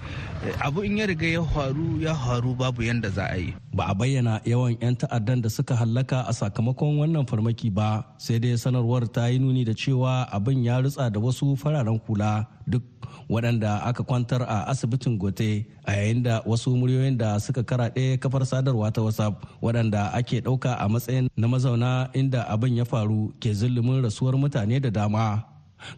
abu 0.63 0.82
in 0.88 0.98
ya 0.98 1.06
riga 1.06 1.27
ya 1.27 1.44
faru 1.44 2.00
ya 2.00 2.15
faru 2.15 2.56
babu 2.56 2.82
yanda 2.84 3.10
za 3.12 3.27
a 3.27 3.38
yi. 3.38 3.53
Ba 3.75 3.91
a 3.91 3.96
bayyana 3.96 4.39
yawan 4.48 4.79
'yan 4.82 4.96
ta'addan 4.96 5.44
da 5.44 5.50
suka 5.51 5.75
hallaka 5.75 6.24
a 6.27 6.34
sakamakon 6.34 6.98
wannan 7.03 7.27
farmaki 7.27 7.67
ba 7.70 8.08
sai 8.17 8.39
dai 8.39 8.56
sanarwar 8.58 9.03
ta 9.12 9.27
yi 9.27 9.38
nuni 9.39 9.67
da 9.67 9.74
cewa 9.75 10.25
abin 10.32 10.63
ya 10.63 10.79
rutsa 10.82 11.12
da 11.13 11.20
wasu 11.20 11.53
fararen 11.60 12.00
kula 12.00 12.48
duk 12.65 12.84
waɗanda 13.29 13.84
aka 13.84 14.03
kwantar 14.08 14.41
a 14.48 14.72
asibitin 14.72 15.20
gote 15.20 15.67
a 15.84 15.91
yayin 16.00 16.24
da 16.24 16.39
wasu 16.48 16.72
muryoyin 16.79 17.17
da 17.20 17.39
suka 17.39 17.63
karaɗe 17.63 18.15
kafar 18.22 18.44
sadarwa 18.48 18.88
ta 18.91 19.01
whatsapp 19.03 19.36
waɗanda 19.62 20.15
ake 20.15 20.39
ɗauka 20.46 20.72
a 20.79 20.86
matsayin 20.88 21.27
na 21.38 21.48
mazauna 21.48 22.10
inda 22.15 22.48
abin 22.48 22.77
ya 22.79 22.86
faru 22.88 23.34
ke 23.39 23.51
zulumin 23.53 24.00
rasuwar 24.03 24.36
mutane 24.39 24.79
da 24.79 24.89
dama. 24.89 25.44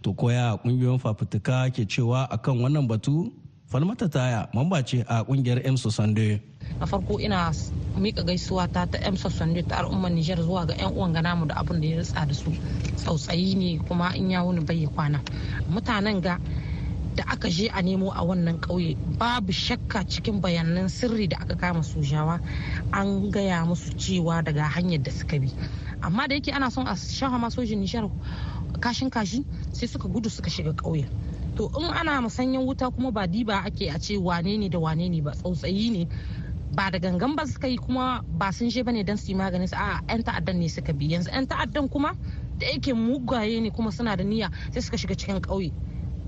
To 0.01 0.13
koya 0.13 0.58
ƙungiyoyin 0.63 1.00
fafutuka 1.00 1.69
ke 1.74 1.86
cewa 1.88 2.27
akan 2.29 2.62
wannan 2.62 2.88
batu? 2.88 3.31
Falmata 3.69 4.10
taya 4.10 4.50
mamba 4.53 4.81
ce 4.84 5.05
a 5.08 5.24
ƙungiyar 5.24 5.62
emsu 5.65 5.91
sande 5.91 6.41
na 6.79 6.86
farko 6.86 7.19
ina 7.19 7.51
mika 7.98 8.24
gaisuwa 8.24 8.67
ta 8.72 8.86
ta 8.86 8.98
emsu 8.98 9.29
sande 9.29 9.62
ta 9.63 9.77
al'ummar 9.77 10.12
nijar 10.12 10.41
zuwa 10.41 10.65
ga 10.65 10.74
yan 10.75 10.93
uwan 10.93 11.12
namu 11.13 11.46
da 11.46 11.55
abin 11.55 11.81
da 11.81 11.88
ya 11.88 11.98
ritsa 11.98 12.25
da 12.25 12.34
su. 12.34 12.51
Tsautsayi 12.96 13.55
ne 13.55 13.77
kuma 13.88 14.13
in 14.15 14.29
ya 14.31 14.43
wuni 14.43 14.65
bai 14.65 14.88
kwana. 14.88 15.22
Mutanen 15.69 16.22
ga 16.22 16.38
da 17.15 17.24
aka 17.27 17.50
je 17.50 17.67
a 17.69 17.81
nemo 17.81 18.12
a 18.12 18.24
wannan 18.24 18.60
ƙauye 18.60 18.96
babu 19.17 19.51
shakka 19.51 20.03
cikin 20.08 20.41
bayanan 20.41 20.89
sirri 20.89 21.27
da 21.27 21.38
aka 21.38 21.55
kama 21.55 21.84
sojawa 21.84 22.39
an 22.93 23.29
gaya 23.31 23.65
musu 23.65 23.93
cewa 23.98 24.41
daga 24.43 24.63
hanyar 24.63 25.03
da 25.03 25.12
suka 25.12 25.39
bi. 25.39 25.51
Amma 26.01 26.27
da 26.27 26.36
yake 26.36 26.51
ana 26.53 26.72
son 26.72 26.88
a 26.88 26.96
shafa 26.96 27.38
ma 27.39 27.50
sojin 27.50 27.81
nishar 27.84 28.10
kashin 28.80 29.10
kashi 29.10 29.46
sai 29.72 29.88
suka 29.88 30.08
gudu 30.08 30.30
suka 30.30 30.50
shiga 30.50 30.74
ƙauye. 30.74 31.06
To 31.56 31.70
in 31.80 31.86
ana 31.92 32.22
musanyen 32.22 32.64
wuta 32.66 32.90
kuma 32.92 33.12
ba 33.12 33.28
diba 33.28 33.66
ake 33.66 33.90
a 33.90 34.00
ce 34.00 34.18
wane 34.18 34.58
ne 34.58 34.70
da 34.70 34.80
wane 34.80 35.10
ne 35.10 35.22
ba 35.22 35.32
tsautsayi 35.32 35.92
ne. 35.92 36.08
Ba 36.72 36.90
da 36.92 37.00
gangan 37.00 37.36
ba 37.36 37.46
suka 37.48 37.68
yi 37.68 37.78
kuma 37.78 38.24
ba 38.28 38.52
sun 38.52 38.70
je 38.70 38.84
ba 38.84 38.92
ne 38.92 39.04
don 39.04 39.18
su 39.18 39.32
yi 39.32 39.36
maganin 39.38 39.68
su. 39.68 39.76
A 39.76 40.00
yan 40.08 40.24
ta'addan 40.24 40.60
ne 40.60 40.68
suka 40.70 40.94
bi. 40.94 41.08
Yanzu 41.12 41.30
yan 41.32 41.48
ta'addan 41.48 41.90
kuma 41.90 42.14
da 42.58 42.66
yake 42.68 42.94
mugaye 42.94 43.60
ne 43.62 43.70
kuma 43.72 43.92
suna 43.92 44.16
da 44.16 44.24
niyya 44.24 44.50
sai 44.72 44.82
suka 44.82 44.98
shiga 44.98 45.16
cikin 45.16 45.42
ƙauye. 45.42 45.74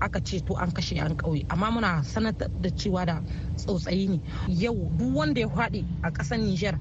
Aka 0.00 0.20
ce 0.20 0.40
to 0.40 0.54
an 0.54 0.70
kashe 0.72 1.00
an 1.00 1.16
ƙauye. 1.16 1.46
Amma 1.48 1.70
muna 1.70 2.02
sanar 2.04 2.34
da 2.36 2.68
cewa 2.70 3.06
da 3.06 3.22
tsautsayi 3.56 4.08
ne. 4.08 4.20
Yau 4.48 4.74
duk 4.98 5.14
wanda 5.14 5.40
ya 5.40 5.48
faɗi 5.48 5.84
a 6.02 6.10
ƙasar 6.10 6.38
Nijar 6.38 6.78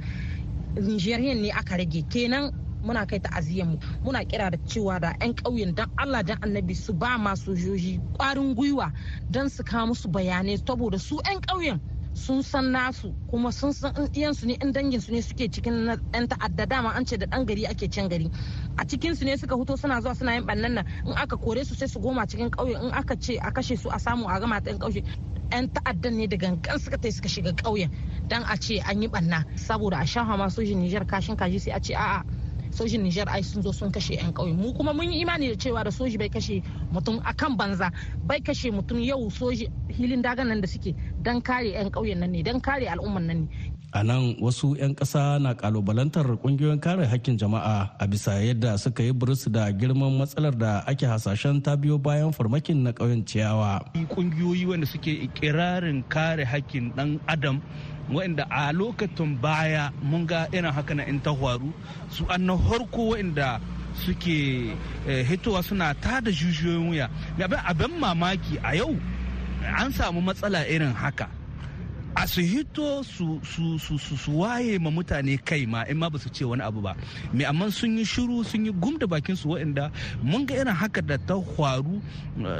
Nijeriyan 0.75 1.41
ne 1.41 1.51
aka 1.51 1.77
rage. 1.77 2.03
Kenan 2.10 2.51
muna 2.83 3.05
kai 3.05 3.19
ta'aziyyar 3.19 3.67
mu. 3.67 3.77
Muna 4.03 4.23
kira 4.25 4.50
da 4.51 4.57
cewa 4.65 5.00
da 5.00 5.13
'yan 5.21 5.33
ƙauyen 5.35 5.75
dan 5.75 5.89
Allah 5.97 6.23
dan 6.23 6.38
annabi 6.41 6.75
su 6.75 6.93
ba 6.93 7.17
ma 7.17 7.33
sojoji 7.35 8.00
ƙwarin 8.17 8.55
gwiwa 8.55 8.91
don 9.29 9.50
su 9.50 9.63
kawo 9.63 9.88
musu 9.88 10.07
bayanai 10.09 10.57
saboda 10.57 11.00
su 11.00 11.19
'yan 11.25 11.41
ƙauyen 11.41 11.79
sun 12.13 12.43
san 12.43 12.71
nasu 12.71 13.13
kuma 13.29 13.51
sun 13.51 13.73
san 13.73 13.93
iyansu 14.13 14.45
ne 14.45 14.57
in 14.61 14.71
dangin 14.73 15.00
su 15.01 15.11
ne 15.11 15.21
suke 15.21 15.47
cikin 15.51 15.88
yan 16.13 16.27
ta'adda. 16.27 16.65
Dama 16.67 16.89
an 16.89 17.05
ce 17.05 17.17
da 17.17 17.25
dan 17.25 17.45
gari 17.45 17.65
ake 17.65 17.88
can 17.91 18.09
gari. 18.09 18.29
A 18.77 18.83
cikin 18.85 19.15
su 19.15 19.25
ne 19.25 19.38
suka 19.38 19.55
huto 19.55 19.77
suna 19.77 20.01
zuwa 20.01 20.15
suna 20.15 20.33
yin 20.35 20.45
bannan 20.45 20.73
nan. 20.73 20.85
In 21.05 21.13
aka 21.17 21.38
kore 21.38 21.63
su 21.63 21.75
sai 21.75 21.88
su 21.88 22.00
goma 22.00 22.25
cikin 22.27 22.50
ƙauye. 22.51 22.75
In 22.83 22.91
aka 22.93 23.15
ce 23.15 23.38
a 23.38 23.51
kashe 23.51 23.77
su 23.77 23.89
a 23.89 24.00
samu 24.00 24.27
a 24.27 24.39
gama 24.39 24.61
ta 24.61 24.71
ƙauye 24.71 25.03
yan 25.51 25.67
ta'addan 25.69 26.15
ne 26.17 26.27
da 26.27 26.38
gangan 26.39 26.79
suka 26.79 26.97
tai 26.97 27.11
suka 27.11 27.27
shiga 27.29 27.51
ƙauyen 27.53 27.91
dan 28.27 28.43
a 28.47 28.55
ce 28.57 28.79
an 28.88 29.01
yi 29.01 29.07
banna 29.07 29.43
saboda 29.55 30.00
a 30.00 30.05
shan 30.07 30.25
hama 30.25 30.47
sojin 30.50 30.79
kashin 31.07 31.35
kaji 31.35 31.59
sai 31.59 31.71
a 31.75 31.79
ce 31.79 31.93
a'a 31.93 32.23
sojin 32.72 33.04
Nijar 33.04 33.28
ai 33.30 33.42
sun 33.44 33.62
zo 33.62 33.72
sun 33.72 33.92
kashe 33.92 34.13
'yan 34.16 34.34
ƙauye. 34.34 34.54
Mu 34.56 34.74
kuma 34.74 34.94
mun 34.94 35.12
yi 35.12 35.22
imani 35.22 35.48
da 35.50 35.56
cewa 35.56 35.84
da 35.84 35.92
soji 35.92 36.18
bai 36.18 36.30
kashe 36.30 36.63
mutum 36.92 37.20
akan 37.24 37.58
banza 37.58 37.92
bai 38.25 38.40
kashe 38.40 38.72
mutum 38.72 39.00
yau 39.04 39.30
soji 39.30 39.68
hilin 39.90 40.22
dagan 40.24 40.48
nan 40.48 40.62
da 40.62 40.68
suke 40.68 40.96
dan 41.22 41.42
kare 41.42 41.68
'yan 41.72 41.92
ƙauyen 41.92 42.18
nan 42.20 42.32
ne 42.32 42.42
dan 42.44 42.60
kare 42.62 42.88
al'umman 42.88 43.28
nan 43.28 43.40
ne. 43.46 43.72
A 43.92 44.08
nan 44.08 44.40
wasu 44.40 44.72
'yan 44.80 44.96
ƙasa 44.96 45.36
na 45.44 45.51
kalubalantar 45.51 46.24
ƙungiyoyin 46.40 46.80
kare 46.80 47.04
hakkin 47.04 47.36
jama'a 47.36 47.92
a 48.00 48.08
bisa 48.08 48.40
yadda 48.40 48.80
suka 48.80 49.04
yi 49.04 49.12
burus 49.12 49.51
da 49.51 49.68
girman 49.75 50.16
matsalar 50.16 50.56
da 50.56 50.80
ake 50.88 51.04
hasashen 51.04 51.60
ta 51.60 51.75
biyo 51.75 52.00
bayan 52.00 52.32
farmakin 52.32 52.88
na 52.88 52.96
ƙauyen 52.96 53.28
ciyawa. 53.28 53.84
Ƙungiyoyi 54.08 54.63
wanda 54.63 54.88
suke 54.88 55.12
ikirarin 55.12 56.08
kare 56.08 56.48
hakkin 56.48 56.96
ɗan 56.96 57.20
adam 57.28 57.60
waɗanda 58.10 58.48
a 58.50 58.72
lokacin 58.74 59.38
baya 59.41 59.91
mun 60.01 60.25
ga 60.25 60.48
irin 60.51 60.72
haka 60.72 60.93
na 60.96 61.03
in 61.05 61.20
ta 61.22 61.34
faru 61.36 61.74
su 62.10 62.25
an 62.29 62.46
na 62.46 62.55
harko 62.58 63.12
waɗanda 63.13 63.60
suke 63.93 64.72
hitowa 65.27 65.63
suna 65.63 65.93
tada 65.93 66.31
jujiyoyin 66.31 66.88
wuya. 66.89 67.10
Abin 67.67 68.00
mamaki 68.00 68.58
a 68.63 68.75
yau 68.75 68.96
an 69.77 69.91
samu 69.91 70.22
matsala 70.22 70.65
irin 70.67 70.93
haka. 70.93 71.27
A 72.15 72.27
su 72.27 72.41
hito 72.41 73.03
su, 73.03 73.39
waye 74.39 74.80
ma 74.80 74.89
mutane 74.91 75.38
kai 75.44 75.65
ma 75.65 75.84
in 75.88 75.98
ma 75.98 76.10
ba 76.10 76.18
su 76.20 76.30
ce 76.30 76.44
wani 76.46 76.62
abu 76.62 76.82
ba. 76.82 76.96
Mai 77.34 77.46
amma 77.46 77.72
sun 77.72 77.98
yi 77.98 78.03
shiru 78.06 78.44
sun 78.44 78.65
yi 78.65 78.72
gum 78.72 78.98
da 78.98 79.08
bakin 79.08 79.36
su 79.36 79.50
waɗanda 79.50 79.91
mun 80.24 80.46
ga 80.46 80.56
irin 80.56 80.74
haka 80.75 81.01
da 81.01 81.18
ta 81.18 81.36
faru 81.56 82.01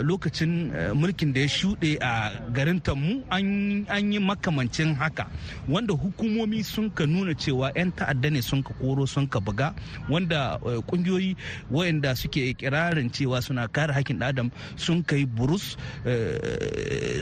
lokacin 0.04 0.72
mulkin 0.96 1.34
da 1.34 1.42
ya 1.42 1.48
shuɗe 1.48 1.98
a 2.02 2.32
garin 2.54 2.80
tammu 2.82 3.24
an 3.30 4.12
yi 4.12 4.20
makamancin 4.20 4.96
haka 4.96 5.28
wanda 5.68 5.94
hukumomi 5.94 6.64
sun 6.64 6.90
ka 6.92 7.06
nuna 7.06 7.34
cewa 7.34 7.72
'yan 7.76 7.92
ta'adda 7.92 8.30
ne 8.30 8.42
sun 8.42 8.64
ka 8.64 8.74
koro 8.80 9.06
sun 9.06 9.28
ka 9.28 9.40
buga 9.40 9.74
wanda 10.10 10.58
kungiyoyi 10.88 11.36
waɗanda 11.72 12.16
suke 12.16 12.54
kirarin 12.58 13.10
cewa 13.12 13.42
suna 13.42 13.68
kare 13.68 13.94
hakkin 13.94 14.22
adam 14.24 14.52
sun 14.76 15.04
kai 15.04 15.26
burus 15.26 15.78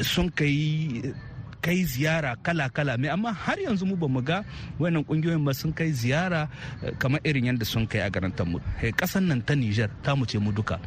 sun 0.04 0.30
kai 0.32 1.02
kai 1.62 1.84
ziyara 1.84 2.36
kala-kala. 2.42 2.98
Mai 2.98 3.10
amma 3.10 3.32
har 3.34 3.58
yanzu 3.60 3.86
mu 3.86 3.96
ba 3.96 4.08
mu 4.08 4.22
ga 4.22 4.44
wannan 4.80 5.04
ƙungiyoyin 5.06 5.44
ba 5.46 5.54
sun 5.54 5.74
kai 5.74 5.92
ziyara 5.92 6.48
kamar 7.00 7.20
irin 7.24 7.46
yadda 7.52 7.66
sun 7.66 7.88
kai 7.88 8.00
a 8.02 8.10
garantar 8.10 8.46
mu 8.48 8.60
kasan 8.96 9.28
nan 9.28 9.42
ta 9.44 9.54
Niger 9.56 9.90
ta 10.04 10.16
mu 10.16 10.26
ce 10.26 10.38
mu 10.40 10.52
duka. 10.52 10.80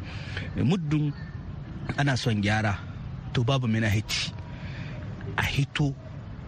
Muddin 0.57 1.13
ana 1.97 2.17
son 2.17 2.41
gyara 2.41 2.77
to 3.33 3.43
babu 3.43 3.67
mina 3.67 3.89
hiti 3.89 4.33
a 5.37 5.43
hito 5.43 5.93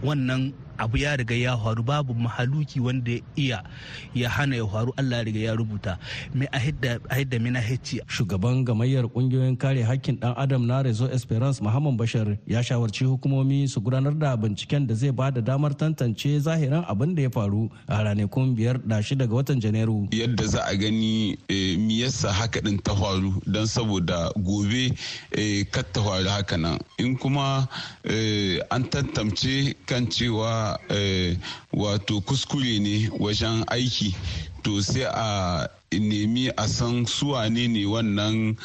wannan 0.02 0.52
abu 0.78 0.96
ya 0.98 1.16
riga 1.16 1.34
ya 1.34 1.56
faru 1.56 1.82
babu 1.82 2.14
mahaluki 2.14 2.80
wanda 2.80 3.10
ya 3.12 3.20
iya 3.36 3.62
ya 4.14 4.28
hana 4.30 4.56
ya 4.56 4.66
faru 4.66 4.92
Allah 4.96 5.18
ya 5.18 5.24
riga 5.24 5.40
ya 5.40 5.54
rubuta. 5.54 5.98
Mai 6.34 6.48
a 6.52 6.58
hidda 6.58 7.38
mina 7.40 7.60
hecci? 7.60 8.00
Shugaban 8.08 8.64
gamayyar 8.64 9.04
ƙungiyoyin 9.08 9.58
kare 9.58 9.82
hakkin 9.82 10.20
dan 10.20 10.34
adam 10.36 10.66
na 10.66 10.82
rezo 10.82 11.08
esperance 11.12 11.60
muhammad 11.60 11.96
bashar 11.96 12.38
ya 12.46 12.60
shawarci 12.62 13.04
hukumomi 13.04 13.68
su 13.68 13.80
gudanar 13.80 14.18
da 14.18 14.36
binciken 14.36 14.86
da 14.86 14.94
zai 14.94 15.10
ba 15.10 15.30
da 15.30 15.40
damar 15.40 15.70
tantance 15.76 16.40
zahiran 16.40 16.84
abin 16.88 17.14
da 17.14 17.22
ya 17.22 17.30
faru 17.30 17.70
a 17.88 18.02
ranakun 18.04 18.56
biyar 18.56 18.80
da 18.86 18.96
shida 19.02 19.26
ga 19.28 19.34
watan 19.34 19.60
janairu. 19.60 20.08
Yadda 20.10 20.44
za 20.46 20.60
a 20.66 20.76
gani 20.76 21.36
mi 21.78 22.00
yasa 22.02 22.32
haka 22.32 22.60
din 22.60 22.78
ta 22.78 22.94
faru? 22.94 23.40
Don 23.46 23.66
saboda 23.66 24.32
gobe 24.36 24.96
kar 25.70 25.84
ta 25.92 26.02
faru 26.02 26.28
haka 26.28 26.56
nan. 26.56 26.78
In 26.98 27.16
kuma 27.16 27.68
an 28.70 28.84
tantance 28.90 29.74
kan 29.86 30.06
cewa 30.06 30.65
wato 31.72 32.20
kuskure 32.20 32.78
ne 32.78 33.10
wajen 33.18 33.64
aiki 33.68 34.14
to 34.62 34.82
sai 34.82 35.04
a 35.04 35.68
nemi 36.00 36.48
a 36.56 36.68
san 36.68 37.04
suwane 37.06 37.68
ne 37.68 37.84
wannan 37.86 38.56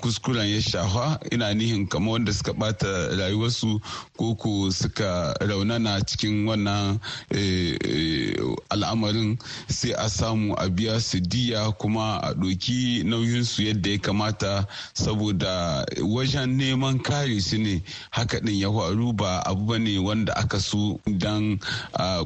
kuskuren 0.00 0.46
ya 0.48 0.60
shafa. 0.62 1.18
Ina 1.32 1.54
nihin 1.54 1.86
kamar 1.88 2.12
wanda 2.12 2.32
suka 2.32 2.52
bata 2.52 3.08
rayuwarsu 3.16 3.80
ko 4.16 4.34
ko 4.34 4.70
suka 4.70 5.34
raunana 5.40 6.00
cikin 6.06 6.46
wannan 6.46 6.98
al'amarin 8.70 9.38
sai 9.68 9.92
a 9.92 10.08
samu 10.08 10.54
a 10.58 10.68
biya 10.68 11.00
su 11.00 11.20
diya 11.20 11.72
kuma 11.78 12.18
a 12.22 12.34
ɗoki 12.34 13.04
nauyinsu 13.04 13.62
yadda 13.62 13.90
ya 13.90 13.98
kamata 13.98 14.66
saboda 14.94 15.84
wajen 16.02 16.56
neman 16.56 16.98
kare 17.02 17.40
su 17.40 17.58
ne. 17.58 17.82
Haka 18.10 18.38
ɗin 18.40 18.60
ya 18.60 18.72
faru 18.72 19.12
ba 19.12 19.40
abu 19.46 19.66
ba 19.66 19.78
ne 19.78 19.98
wanda 19.98 20.32
aka 20.36 20.60
so 20.60 21.00
don 21.06 21.58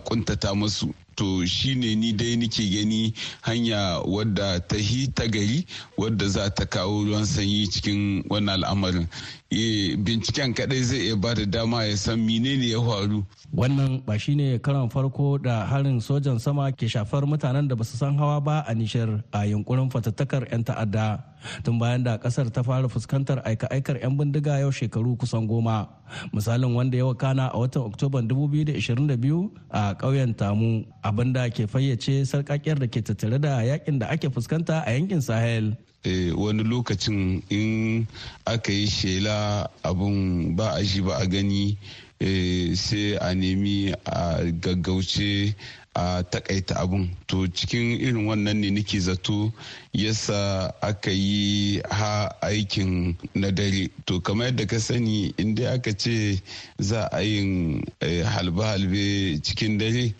kuntata 0.04 0.54
musu 0.54 0.94
to 1.20 1.44
shine 1.46 1.80
ni 2.00 2.12
dai 2.12 2.36
nike 2.36 2.64
gani 2.72 3.12
hanya 3.42 4.00
wadda 4.08 4.39
ta 4.68 4.76
hi 4.76 5.06
ta 5.16 5.24
gari 5.34 5.66
wadda 5.96 6.28
za 6.28 6.50
ta 6.50 6.64
kawo 6.66 7.04
ruwan 7.04 7.26
sanyi 7.26 7.66
cikin 7.72 8.24
wannan 8.30 8.62
al'amarin. 8.64 9.06
Binciken 9.50 10.54
kadai 10.54 10.82
zai 10.86 11.10
iya 11.10 11.16
ba 11.18 11.34
da 11.34 11.42
dama 11.42 11.82
ya 11.82 11.96
san 11.98 12.22
menene 12.22 12.70
ya 12.70 12.78
faru. 12.78 13.26
Wannan 13.50 13.98
ba 14.06 14.14
shine 14.18 14.58
karan 14.62 14.86
farko 14.88 15.42
da 15.42 15.66
harin 15.66 15.98
sojan 15.98 16.38
sama 16.38 16.70
ke 16.70 16.86
shafar 16.86 17.26
mutanen 17.26 17.66
da 17.66 17.74
ba 17.74 17.82
su 17.82 17.96
san 17.98 18.14
hawa 18.14 18.38
ba 18.40 18.62
a 18.68 18.72
nishar 18.74 19.22
a 19.34 19.42
yunkurin 19.50 19.90
fatattakar 19.90 20.46
'yan 20.46 20.62
ta'adda 20.62 21.18
tun 21.66 21.78
bayan 21.82 22.02
da 22.06 22.14
ƙasar 22.18 22.46
ta 22.54 22.62
fara 22.62 22.86
fuskantar 22.86 23.42
aika-aikar 23.42 23.98
'yan 23.98 24.14
bindiga 24.14 24.62
yau 24.62 24.70
shekaru 24.70 25.18
kusan 25.18 25.50
goma. 25.50 25.88
Misalin 26.30 26.70
wanda 26.70 26.94
ya 26.96 27.10
wakana 27.10 27.50
a 27.50 27.58
watan 27.58 27.90
oktoban 27.90 28.30
2022 28.30 29.50
a 29.74 29.94
ƙauyen 29.98 30.30
tamu 30.30 30.86
abin 31.02 31.34
da 31.34 31.50
ke 31.50 31.66
fayyace 31.66 32.22
sarƙaƙiyar 32.22 32.78
da 32.78 32.86
ke 32.86 33.02
tattare 33.02 33.42
da 33.42 33.66
yaƙin 33.66 33.98
da 33.98 34.14
ake 34.14 34.30
fuskanta 34.30 34.86
a 34.86 34.94
yankin 34.94 35.18
sahel. 35.18 35.74
Wani 36.04 36.62
lokacin 36.64 37.42
in 37.50 38.06
aka 38.46 38.72
yi 38.72 38.86
shela 38.86 39.68
abun 39.82 40.56
ba 40.56 40.72
a 40.74 40.84
shi 40.84 41.00
ba 41.02 41.16
a 41.18 41.26
gani 41.26 41.76
e, 42.20 42.74
sai 42.74 43.16
a 43.20 43.34
nemi 43.34 43.92
a 44.06 44.44
gaggauce 44.60 45.54
a 45.94 46.22
takaita 46.22 46.74
abun. 46.76 47.10
To 47.26 47.46
cikin 47.48 48.00
irin 48.00 48.26
wannan 48.26 48.60
ne 48.60 48.70
nake 48.70 48.98
zato 49.00 49.52
yasa 49.92 50.72
aka 50.82 51.10
yi 51.10 51.80
ha 51.90 52.28
aikin 52.42 53.16
na 53.34 53.50
dare. 53.50 53.88
To 54.06 54.20
kamar 54.20 54.46
yadda 54.46 54.66
ka 54.68 54.78
sani 54.78 55.32
inda 55.36 55.72
aka 55.74 55.92
ce 55.92 56.40
za 56.78 57.08
a 57.12 57.20
yin 57.22 57.82
halbe-halbe 58.00 59.40
cikin 59.42 59.78
dare 59.78 60.14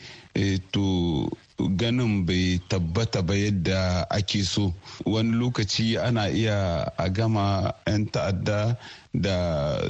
to 0.72 1.30
ganin 1.68 2.24
bai 2.26 2.60
tabbata 2.68 3.22
ba 3.22 3.34
yadda 3.34 4.06
ake 4.10 4.42
so. 4.44 4.72
Wani 5.04 5.32
lokaci 5.36 5.98
ana 5.98 6.28
iya 6.30 6.92
a 6.96 7.08
gama 7.10 7.74
'yan 7.86 8.06
ta'adda 8.06 8.76
da 9.14 9.80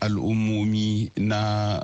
al'ummomi 0.00 1.10
na 1.16 1.82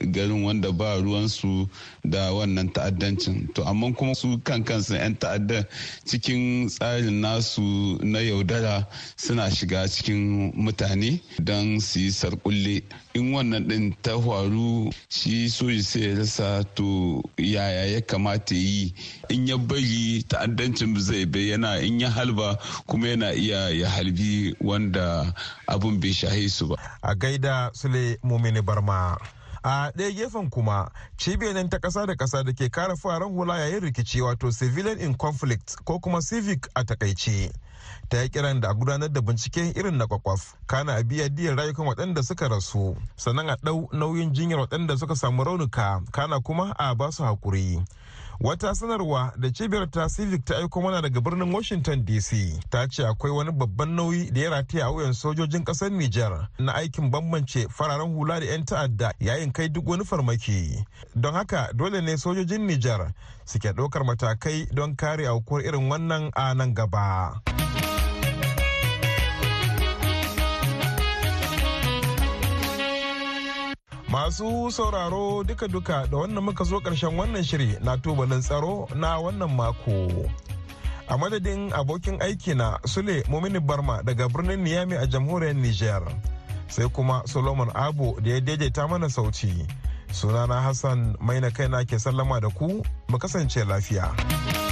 garin 0.00 0.44
wanda 0.44 0.72
ba 0.72 0.96
ruwansu 0.98 1.68
da 2.04 2.32
wannan 2.32 2.72
ta'addancin. 2.72 3.48
To 3.54 3.62
amma 3.64 3.92
kuma 3.92 4.14
su 4.14 4.38
kan 4.44 4.64
kansu 4.64 4.94
'yan 4.94 5.14
ta'adda 5.16 5.64
cikin 6.04 6.68
tsarin 6.68 7.20
nasu 7.20 7.98
na 8.02 8.18
yaudara 8.20 8.86
suna 9.16 9.50
shiga 9.50 9.86
cikin 9.88 10.52
mutane 10.56 11.20
don 11.38 11.80
su 11.80 11.98
yi 12.00 12.10
sarkulle 12.10 12.82
in 13.14 13.32
wannan 13.32 13.68
din 13.68 13.94
ta 14.02 14.18
faru 14.20 14.90
shi 15.08 15.48
soji 15.48 15.82
sai 15.82 16.02
ya 16.02 16.18
rasa 16.18 16.64
to 16.74 17.22
yaya 17.38 17.86
ya 17.94 18.00
kamata 18.00 18.54
yi? 18.54 18.92
In 19.30 19.46
ya 19.46 19.56
bari 19.56 20.22
ta'addancin 20.28 20.98
zai 20.98 21.26
bayyana 21.26 21.78
in 21.82 22.00
ya 22.00 22.10
halba 22.10 22.58
kuma 22.86 23.08
yana 23.08 23.32
iya 23.34 23.70
ya 23.70 23.88
halbi 23.88 24.54
wanda 24.60 25.34
abun 25.76 26.00
bai 26.00 26.12
shahe 26.12 26.48
su 26.48 26.66
ba. 26.68 26.76
A 27.02 27.14
gaida 27.14 27.70
sule 27.74 28.18
mumini 28.22 28.62
barma. 28.62 29.16
A 29.62 29.90
ɗaya 29.96 30.10
gefen 30.14 30.50
kuma 30.50 30.88
cibiyar 31.18 31.68
ta 31.68 31.78
ƙasa 31.78 32.06
da 32.06 32.14
ƙasa 32.14 32.44
da 32.44 32.52
ke 32.52 32.70
kare 32.70 32.96
fararen 32.96 33.34
hula 33.34 33.54
yayin 33.58 33.80
rikici 33.80 34.20
wato 34.20 34.50
civilian 34.52 34.98
in 35.00 35.14
conflict 35.14 35.76
ko 35.84 35.98
kuma 35.98 36.22
civic 36.22 36.68
a 36.76 36.84
taƙaice 36.84 37.50
ta 38.08 38.22
yi 38.22 38.28
kiran 38.28 38.60
da 38.60 38.68
a 38.70 38.74
gudanar 38.74 39.12
da 39.12 39.20
bincike 39.20 39.72
irin 39.76 39.96
na 39.98 40.06
kwakwaf 40.06 40.54
kana 40.66 40.94
a 40.96 41.02
biya 41.02 41.28
diyar 41.28 41.56
rayukan 41.56 41.86
waɗanda 41.86 42.22
suka 42.22 42.48
rasu 42.48 42.96
sannan 43.16 43.50
a 43.50 43.56
ɗau 43.56 43.88
nauyin 43.92 44.32
jinyar 44.34 44.58
waɗanda 44.60 44.96
suka 44.98 45.16
samu 45.16 45.44
raunuka 45.44 46.00
kana 46.12 46.40
kuma 46.40 46.72
a 46.78 46.94
ba 46.94 47.10
su 47.12 47.22
haƙuri. 47.24 47.82
Wata 48.40 48.74
sanarwa 48.74 49.32
da 49.38 49.50
cibiyar 49.52 49.90
ta 49.90 50.08
civic 50.08 50.44
ta 50.44 50.56
aiko 50.58 50.80
mana 50.82 51.02
daga 51.02 51.20
birnin 51.20 51.52
washington 51.54 52.04
dc 52.04 52.60
ta 52.70 52.86
ce 52.88 53.06
akwai 53.06 53.32
wani 53.32 53.52
babban 53.52 53.94
nauyi 53.94 54.30
da 54.32 54.40
ya 54.40 54.50
rataya 54.50 54.86
a 54.86 54.90
wuyan 54.90 55.12
sojojin 55.12 55.64
ƙasar 55.64 55.90
niger 55.92 56.48
na 56.58 56.72
aikin 56.74 57.10
bambance 57.10 57.68
fararen 57.68 58.14
hula 58.14 58.40
da 58.40 58.46
'yan 58.46 58.64
ta'adda 58.64 59.12
yayin 59.20 59.52
kai 59.52 59.68
duk 59.68 59.86
wani 59.88 60.04
farmaki 60.04 60.84
don 61.14 61.34
haka 61.34 61.72
dole 61.74 62.00
ne 62.00 62.16
sojojin 62.16 62.66
niger 62.66 63.12
suke 63.44 63.72
ɗaukar 63.72 64.04
matakai 64.04 64.66
don 64.74 64.96
kare 64.96 65.26
aukuwar 65.26 65.64
irin 65.64 65.88
wannan 65.90 66.30
a 66.34 66.54
nan 66.54 66.74
gaba. 66.74 67.40
Masu 74.08 74.70
sauraro 74.70 75.42
duka-duka 75.44 76.06
da 76.06 76.16
wannan 76.16 76.44
muka 76.44 76.64
zo 76.64 76.78
ƙarshen 76.80 77.16
wannan 77.18 77.42
shiri 77.42 77.74
na 77.82 77.96
tubalin 77.96 78.40
tsaro 78.40 78.86
na 78.94 79.18
wannan 79.18 79.50
mako. 79.50 80.30
A 81.08 81.18
madadin 81.18 81.72
abokin 81.74 82.18
aiki 82.22 82.54
na 82.54 82.78
Sule 82.86 83.22
Mumini 83.28 83.58
Barma 83.60 84.02
daga 84.02 84.28
birnin 84.28 84.62
Niyami 84.62 84.94
a 84.96 85.06
jamhuriyar 85.06 85.54
Nijar. 85.58 86.02
Sai 86.68 86.86
kuma 86.88 87.22
Solomon 87.26 87.70
Abo 87.74 88.14
da 88.22 88.30
ya 88.30 88.40
daidaita 88.40 88.88
mana 88.88 89.06
sauti. 89.10 89.66
Sunana 90.12 90.62
Hassan 90.62 91.16
mai 91.20 91.40
na 91.40 91.50
kaina 91.50 91.82
ke 91.84 91.98
sallama 91.98 92.40
da 92.40 92.48
ku 92.50 92.82
mu 93.10 93.18
kasance 93.18 93.64
lafiya. 93.66 94.65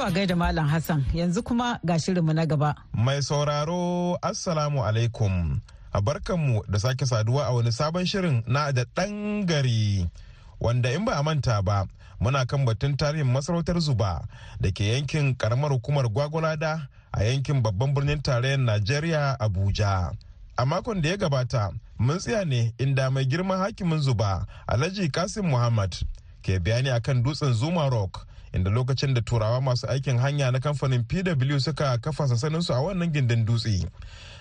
To 0.00 0.06
a 0.06 0.10
gaida 0.10 0.34
Malam 0.36 0.66
Hassan 0.68 1.04
yanzu 1.14 1.42
kuma 1.44 1.78
ga 1.84 1.98
shirinmu 1.98 2.32
na 2.32 2.46
gaba. 2.46 2.74
Mai 2.94 3.20
sauraro 3.22 4.16
Assalamu 4.22 4.80
alaikum. 4.84 5.60
A 5.92 6.00
barkanmu 6.00 6.62
da 6.70 6.78
sake 6.78 7.06
saduwa 7.06 7.44
a 7.46 7.52
wani 7.52 7.70
sabon 7.72 8.06
shirin 8.06 8.42
na 8.46 8.72
da 8.72 8.84
ɗan 8.96 9.44
gari. 9.46 10.08
Wanda 10.60 10.90
in 10.94 11.04
ba 11.04 11.18
a 11.18 11.22
manta 11.22 11.60
ba, 11.62 11.84
muna 12.18 12.46
kan 12.48 12.64
batun 12.64 12.96
tarihin 12.96 13.28
masarautar 13.28 13.78
zuba 13.80 14.24
da 14.60 14.70
ke 14.72 14.80
yankin 14.88 15.34
karamar 15.36 15.70
hukumar 15.70 16.08
gwagwalada 16.08 16.88
a 17.12 17.24
yankin 17.24 17.60
babban 17.62 17.92
birnin 17.94 18.22
tarayyar 18.22 18.58
Najeriya 18.58 19.36
Abuja. 19.38 20.16
A 20.56 20.64
makon 20.64 21.02
da 21.02 21.08
ya 21.10 21.16
gabata, 21.16 21.74
mun 21.98 22.16
tsaya 22.18 22.44
ne 22.46 22.72
inda 22.78 23.10
mai 23.12 23.24
girman 23.26 23.58
hakimin 23.58 24.00
zuba 24.00 24.46
Alhaji 24.66 25.12
Kasim 25.12 25.44
Muhammad 25.44 25.92
ke 26.42 26.56
bayani 26.58 26.88
akan 26.88 27.22
dutsen 27.22 27.52
Zuma 27.52 27.90
Rock 27.90 28.29
inda 28.52 28.70
lokacin 28.70 29.14
da 29.14 29.20
turawa 29.20 29.60
masu 29.60 29.86
aikin 29.86 30.18
hanya 30.18 30.50
na 30.50 30.58
kamfanin 30.60 31.04
pw 31.04 31.58
suka 31.60 31.98
kafa 31.98 32.28
sansaninsu 32.28 32.74
a 32.74 32.80
wannan 32.80 33.12
gindin 33.12 33.44
dutse. 33.44 33.86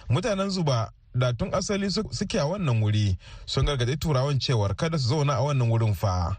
Mutanen 0.09 0.49
zuba 0.49 0.91
da 1.15 1.31
tun 1.33 1.49
asali 1.53 1.89
suke 1.91 2.39
a 2.39 2.45
wannan 2.45 2.81
wuri 2.81 3.17
sun 3.45 3.65
gargaɗi 3.65 3.97
turawan 3.99 4.39
cewar 4.39 4.75
kada 4.75 4.97
su 4.97 5.09
zauna 5.09 5.33
a 5.33 5.41
wannan 5.43 5.69
wurin 5.69 5.93
fa 5.95 6.37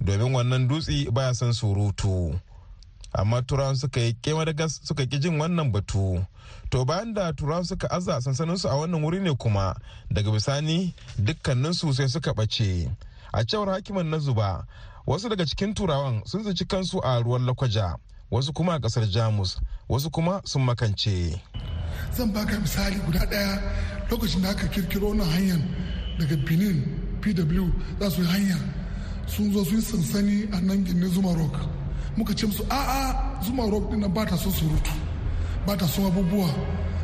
domin 0.00 0.32
wannan 0.34 0.68
dutse 0.68 1.10
baya 1.12 1.34
son 1.34 1.52
surutu. 1.52 2.40
Amma 3.12 3.42
turawan 3.42 3.76
suka 3.76 4.00
yi 4.00 4.12
kema 4.22 4.44
da 4.44 4.52
gas 4.52 4.80
suka 4.84 5.06
ki 5.06 5.18
jin 5.18 5.38
wannan 5.40 5.72
batu. 5.72 6.24
To 6.70 6.84
bayan 6.84 7.14
da 7.14 7.32
turawan 7.32 7.64
suka 7.64 7.88
aza 7.90 8.20
sansaninsu 8.20 8.68
a 8.68 8.74
wannan 8.76 9.02
wuri 9.02 9.20
ne 9.20 9.34
kuma 9.36 9.74
daga 10.10 10.30
bisani 10.30 10.94
dukkaninsu 11.18 11.92
sai 11.94 12.08
suka 12.08 12.30
ɓace. 12.32 12.88
A 13.32 13.44
cewar 13.44 13.68
hakiman 13.74 14.06
na 14.10 14.18
zuba 14.18 14.66
wasu 15.06 15.28
daga 15.28 15.46
cikin 15.46 15.74
turawan 15.74 16.22
sun 16.24 16.42
tsinci 16.42 16.64
kansu 16.64 17.00
a 17.04 17.22
ruwan 17.22 17.46
lakwaja 17.46 17.96
wasu 18.30 18.52
kuma 18.52 18.74
a 18.74 18.78
ƙasar 18.80 19.06
jamus 19.10 19.58
wasu 19.88 20.10
kuma 20.10 20.40
sun 20.44 20.62
makance. 20.62 21.40
Zan 22.12 22.32
baka 22.32 22.58
misali 22.60 22.96
guda 23.06 23.26
ɗaya 23.26 23.62
lokacin 24.10 24.42
da 24.42 24.50
aka 24.50 24.66
kirkiro 24.68 25.14
na 25.14 25.24
hanyar 25.24 25.58
daga 26.18 26.36
benin 26.36 26.84
pw 27.20 27.70
za 28.00 28.10
su 28.10 28.22
yi 28.22 28.28
hanya. 28.28 28.56
Sun 29.26 29.52
zo 29.52 29.64
sun 29.64 29.80
sansani 29.82 30.48
a 30.52 30.60
nan 30.60 30.84
gini 30.84 31.06
zuma 31.08 31.34
rock. 31.34 31.56
Muka 32.16 32.34
ce 32.34 32.46
musu 32.46 32.62
a'a 32.70 33.42
zuma 33.42 33.62
rock 33.70 33.90
din 33.90 34.06
ba 34.14 34.24
ta 34.26 34.36
son 34.36 34.52
surutu 34.52 34.92
ba 35.66 35.76
ta 35.76 35.86
abubuwa. 35.86 36.48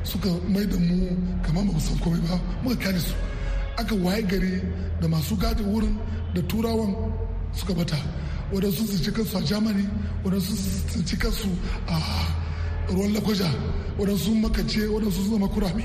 Suka 0.05 0.29
mai 0.49 0.67
da 0.67 0.77
mu 0.79 1.09
kamar 1.43 1.65
ba 1.65 1.81
san 1.81 1.99
komai 1.99 2.21
ba. 2.21 2.39
Muka 2.63 2.77
ƙyale 2.77 3.01
su. 3.01 3.15
Aka 3.79 3.95
waye 3.95 4.23
gari 4.23 4.63
da 5.01 5.09
masu 5.09 5.37
gadi 5.37 5.63
wurin 5.63 5.97
da 6.35 6.41
turawan 6.43 6.95
suka 7.53 7.75
bata. 7.75 7.97
Waɗansu 8.53 8.87
su 8.87 9.03
ci 9.03 9.11
kansu 9.11 9.37
a 9.39 9.41
germany 9.43 9.85
waɗansu 10.25 10.53
su 10.93 11.03
ci 11.05 11.17
kansu 11.17 11.49
a 11.89 11.97
ruwan 12.93 13.13
lakwaja 13.15 13.49
waɗansu 13.99 14.35
makace 14.41 14.87
waɗansu 14.89 15.11
su 15.25 15.31
zama 15.33 15.49
kurame 15.49 15.85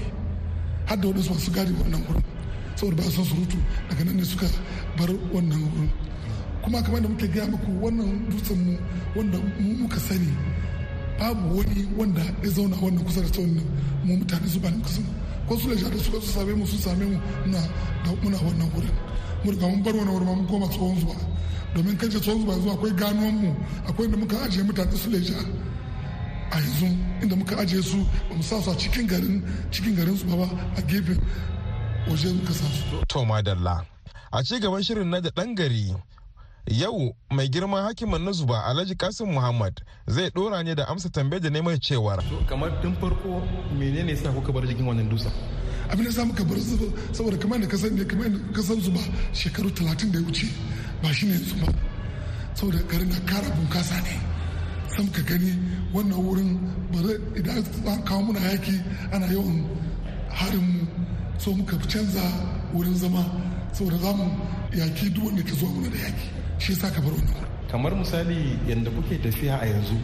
har 0.85 0.97
da 0.97 1.07
waɗansu 1.07 1.29
masu 1.33 1.51
gadi 1.51 1.73
wannan 1.73 2.01
wurin. 2.07 2.23
Saboda 2.75 2.95
ba 3.03 3.09
son 3.11 3.25
surutu 3.25 3.57
daga 3.89 4.03
nan 4.05 4.15
ne 4.17 4.23
suka 4.23 4.47
bar 4.97 5.09
wannan 5.33 5.59
wurin. 5.73 5.89
Kuma 6.63 6.81
kamar 6.83 7.01
da 7.01 7.07
muke 7.09 7.27
gaya 7.27 7.47
muku 7.47 7.71
wannan 7.81 8.29
dutsen 8.29 8.57
mu 8.65 8.77
wanda 9.15 9.37
mu 9.59 9.73
muka 9.81 9.99
sani 9.99 10.29
babu 11.19 11.57
wani 11.57 11.87
wanda 11.97 12.21
ya 12.43 12.49
zauna 12.49 12.75
wannan 12.81 13.03
kusa 13.05 13.21
da 13.21 13.27
tsawon 13.29 13.55
nan. 13.55 13.65
Mu 14.05 14.17
mutane 14.17 14.47
su 14.47 14.59
ba 14.59 14.69
ni 14.69 14.81
kusa. 14.81 15.01
Ko 15.47 15.57
su 15.57 15.67
da 15.69 15.75
suka 15.99 16.19
su 16.21 16.27
same 16.31 16.53
mu 16.53 16.65
su 16.65 16.77
same 16.77 17.05
mu 17.05 17.17
muna 18.23 18.37
wannan 18.37 18.69
wurin. 18.73 18.95
Mu 19.43 19.51
riga 19.51 19.67
mun 19.67 19.81
bar 19.83 19.93
wannan 19.95 20.13
wurin 20.13 20.27
mun 20.35 20.47
koma 20.47 20.67
tsohon 20.67 20.99
zuwa 20.99 21.15
domin 21.75 21.97
kace 21.97 22.19
tsohon 22.19 22.39
zuba 22.41 22.53
yanzu 22.53 22.69
akwai 22.71 22.93
ganuwan 22.95 23.35
mu 23.41 23.55
akwai 23.87 24.05
inda 24.05 24.17
muka 24.17 24.37
ajiye 24.43 24.63
mutane 24.63 24.95
su 24.97 25.09
leja. 25.09 25.37
A 26.51 26.57
yanzu 26.59 26.85
inda 27.21 27.35
muka 27.35 27.55
ajiye 27.57 27.81
su 27.81 27.97
ba 28.29 28.35
mu 28.35 28.43
sa 28.43 28.61
su 28.61 28.69
a 28.71 28.75
cikin 28.77 29.07
garin 29.07 29.43
cikin 29.71 29.95
garin 29.95 30.17
su 30.17 30.25
ba 30.25 30.47
a 30.77 30.81
gefen 30.81 31.19
waje 32.07 32.27
muka 32.33 32.53
sa 32.53 32.65
su. 32.65 33.05
to 33.07 33.25
madalla. 33.25 33.85
A 34.31 34.43
ci 34.43 34.59
gaban 34.59 34.83
shirin 34.83 35.09
na 35.09 35.19
da 35.19 35.29
dan 35.35 35.55
gari 35.55 35.93
yau 36.67 37.15
mai 37.29 37.47
girman 37.49 37.83
hakimin 37.83 38.21
na 38.25 38.31
zuba 38.31 38.63
alhaji 38.65 38.95
kasim 38.95 39.27
muhammad 39.31 39.81
zai 40.07 40.29
dora 40.35 40.63
ne 40.63 40.75
da 40.75 40.85
amsa 40.87 41.09
tambayar 41.09 41.41
da 41.43 41.49
neman 41.49 41.79
cewar. 41.79 42.19
Kamar 42.47 42.69
tun 42.81 42.93
farko 42.95 43.41
menene 43.77 44.15
sa 44.15 44.29
kuka 44.31 44.51
bar 44.53 44.61
jikin 44.63 44.85
wannan 44.85 45.09
dutsen? 45.09 45.31
Abin 45.89 46.05
da 46.05 46.11
samu 46.11 46.33
bar 46.33 46.57
saboda 47.13 47.37
kamar 47.39 47.59
da 47.61 47.67
kasan 47.67 47.95
ne 47.95 48.05
kamar 48.05 48.29
da 48.29 48.37
kasan 48.53 48.79
zuba 48.81 48.99
shekaru 49.33 49.69
talatin 49.73 50.11
da 50.11 50.19
ya 50.19 50.25
wuce 50.25 50.47
ba 51.01 51.11
shi 51.13 51.25
ne 51.25 51.33
yanzu 51.33 51.55
ba. 51.65 51.73
Saboda 52.53 52.77
garin 52.87 53.09
na 53.09 53.19
kara 53.25 53.49
bunkasa 53.55 53.97
ne. 54.03 54.15
Sam 54.95 55.07
ka 55.11 55.21
gani 55.21 55.51
wannan 55.93 56.19
wurin 56.25 56.59
ba 56.91 56.99
idan 57.39 57.57
an 57.87 58.03
kawo 58.05 58.21
muna 58.21 58.39
yaki 58.39 58.75
ana 59.11 59.25
yawan 59.27 59.65
harin 60.29 60.61
mu. 60.61 60.87
So 61.39 61.51
muka 61.53 61.75
canza 61.89 62.21
wurin 62.73 62.93
zama 62.95 63.25
saboda 63.73 63.97
za 63.97 64.11
mu 64.13 64.25
yaki 64.77 65.09
duk 65.09 65.25
wanda 65.25 65.41
ke 65.43 65.55
zuwa 65.57 65.71
muna 65.71 65.89
da 65.89 65.97
yaki. 65.97 66.40
Shi 66.61 66.71
yasa 66.77 66.93
ka 66.93 67.01
bar 67.01 67.09
wurin 67.17 67.33
kamar 67.71 67.91
misali 67.97 68.37
yadda 68.69 68.89
kuke 68.93 69.17
tafiya 69.17 69.57
a 69.61 69.65
yanzu 69.65 69.97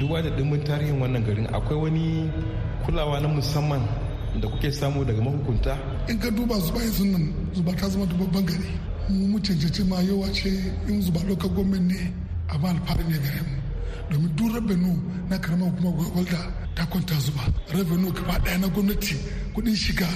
duba 0.00 0.22
da 0.22 0.30
dimbin 0.34 0.64
tarihin 0.66 0.98
wannan 1.00 1.22
garin 1.22 1.46
akwai 1.54 1.78
wani 1.78 2.26
kulawa 2.84 3.20
na 3.20 3.28
musamman 3.28 3.82
da 4.38 4.48
kuke 4.48 4.72
samu 4.72 5.04
daga 5.04 5.22
mahukunta? 5.22 5.78
In 6.08 6.18
ka 6.18 6.30
duba 6.30 6.58
zuba 6.58 6.80
yanzu 6.80 7.04
nan 7.04 7.34
zuba 7.54 7.72
ta 7.76 7.88
zama 7.88 8.06
dubabban 8.06 8.44
gari. 8.46 8.70
Mu 9.08 9.26
mu 9.28 9.38
cancanci 9.38 9.82
ma 9.84 10.00
yawa 10.00 10.26
ce 10.32 10.48
in 10.88 11.02
zuba 11.02 11.20
lokacin 11.28 11.54
gwamnati 11.54 11.82
ne 11.94 12.12
a 12.48 12.58
ba 12.58 12.68
alfahari 12.70 13.04
ne 13.10 13.18
gare 13.18 13.42
mu. 13.46 13.56
Domin 14.10 14.34
duk 14.36 14.52
rabenu 14.54 14.92
na 15.28 15.38
karamar 15.38 15.68
hukumar 15.70 15.92
gwagwalda 15.94 16.40
ta 16.74 16.86
kwanta 16.86 17.14
zuba. 17.20 17.42
Rabenu 17.72 18.12
gaba 18.12 18.38
ɗaya 18.44 18.58
na 18.60 18.68
gwamnati 18.68 19.14
kuɗin 19.54 19.76
shiga 19.76 20.06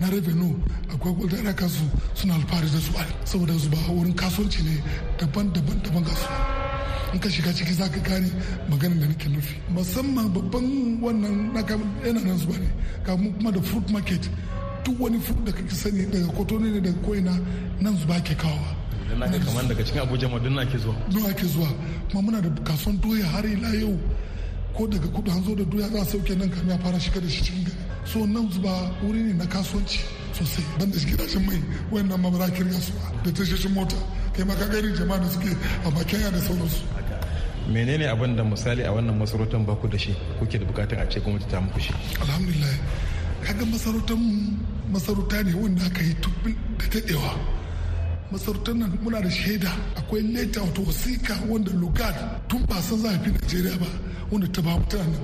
na 0.00 0.08
revenue 0.10 0.54
akwai 0.94 1.14
gwaldara 1.14 1.52
kasu 1.54 1.82
suna 2.14 2.34
alfahari 2.34 2.68
da 2.70 2.78
zuba 2.78 3.04
saboda 3.24 3.52
zuba 3.54 3.76
wurin 3.88 4.14
kasuwanci 4.14 4.62
ne 4.62 4.82
daban-daban 5.18 5.82
daban 5.82 6.02
ga 6.04 6.14
su. 6.14 6.28
In 7.12 7.18
ka 7.20 7.28
shiga 7.30 7.52
ciki 7.52 7.72
zaka 7.72 7.98
gane 8.00 8.30
maganin 8.70 9.00
da 9.00 9.06
nake 9.06 9.28
nufi. 9.28 9.54
Musamman 9.72 10.28
babban 10.32 11.00
wannan 11.02 11.52
na 11.52 11.60
yana 12.06 12.20
nan 12.20 12.38
zuba 12.38 12.54
ne 12.58 12.68
kuma 13.38 13.50
da 13.50 13.60
fruit 13.60 13.90
market. 13.90 14.28
Duk 14.84 15.00
wani 15.00 15.18
fruit 15.18 15.44
da 15.44 15.52
kake 15.52 15.70
sani 15.74 16.06
daga 16.06 16.26
kotoni 16.32 16.70
ne 16.70 16.80
daga 16.80 16.98
ko'ina 17.06 17.32
nan 17.80 17.96
zuba 17.96 18.20
ke 18.20 18.34
kawowa. 18.36 18.76
Na 19.18 19.26
ga 19.26 19.38
kamar 19.38 19.64
daga 19.66 19.82
cikin 19.84 20.02
abuja 20.02 20.28
ma 20.28 20.38
duk 20.38 20.58
ake 20.58 20.78
zuwa. 20.78 20.94
Duk 21.10 21.26
ake 21.28 21.46
zuwa. 21.46 21.68
Kuma 22.10 22.22
muna 22.22 22.40
da 22.40 22.48
kasuwan 22.62 23.00
doya 23.00 23.26
har 23.26 23.44
ila 23.46 23.68
yau. 23.74 23.98
Ko 24.76 24.86
daga 24.86 25.08
kudu 25.08 25.30
an 25.30 25.42
zo 25.44 25.54
da 25.54 25.64
doya 25.64 25.88
za 25.88 26.00
a 26.02 26.04
sauke 26.04 26.36
nan 26.38 26.50
kamar 26.50 26.76
ya 26.76 26.78
fara 26.78 27.00
shiga 27.00 27.20
da 27.20 27.28
shi 27.28 27.42
cikin 27.42 27.64
gari. 27.64 27.87
So 28.12 28.24
nan 28.26 28.50
zuba 28.50 28.72
wuri 29.02 29.20
ne 29.22 29.32
na 29.34 29.44
kasuwanci 29.46 30.00
sosai. 30.32 30.64
Ban 30.78 30.90
da 30.90 30.98
gidajen 30.98 31.44
mai 31.46 31.60
wayannan 31.92 32.20
ma 32.20 32.30
ba 32.30 32.38
za 32.38 32.48
ƙirga 32.56 32.80
su 32.80 32.92
da 33.22 33.30
tashoshin 33.30 33.72
mota. 33.74 33.96
Kai 34.32 34.44
ma 34.44 34.54
ka 34.54 34.66
gani 34.66 34.92
jama'a 34.96 35.18
da 35.20 35.28
suke 35.28 35.50
a 35.84 35.90
bakin 35.90 36.20
da 36.32 36.38
sauransu. 36.40 36.82
Menene 37.68 38.06
abin 38.08 38.34
da 38.36 38.42
misali 38.44 38.82
a 38.84 38.90
wannan 38.92 39.18
masarautar 39.18 39.60
baku 39.66 39.88
da 39.88 39.98
shi 39.98 40.14
kuke 40.38 40.58
da 40.58 40.64
buƙatar 40.64 41.00
a 41.02 41.06
ce 41.10 41.20
gwamnati 41.20 41.46
ta 41.50 41.60
muku 41.60 41.80
shi? 41.80 41.92
Alhamdulillah. 42.20 42.74
Kaga 43.44 43.64
masarautar 43.66 44.16
mu 44.16 44.56
masarauta 44.92 45.42
ne 45.44 45.52
wanda 45.54 45.84
aka 45.84 46.02
yi 46.02 46.14
tubbil 46.22 46.54
da 46.78 46.86
daɗewa. 46.86 47.32
Masarautar 48.32 48.74
nan 48.74 48.98
muna 49.02 49.20
da 49.20 49.28
shaida. 49.28 49.68
Akwai 49.96 50.22
leta 50.32 50.60
wato 50.60 50.82
wasika 50.82 51.34
wanda 51.48 51.70
lugard 51.72 52.16
tun 52.48 52.64
ba 52.66 52.80
san 52.80 52.98
zafi 52.98 53.30
najeriya 53.30 53.76
ba 53.78 53.86
wanda 54.30 54.48
ta 54.48 54.62
ba 54.62 54.70
mutane 54.78 55.18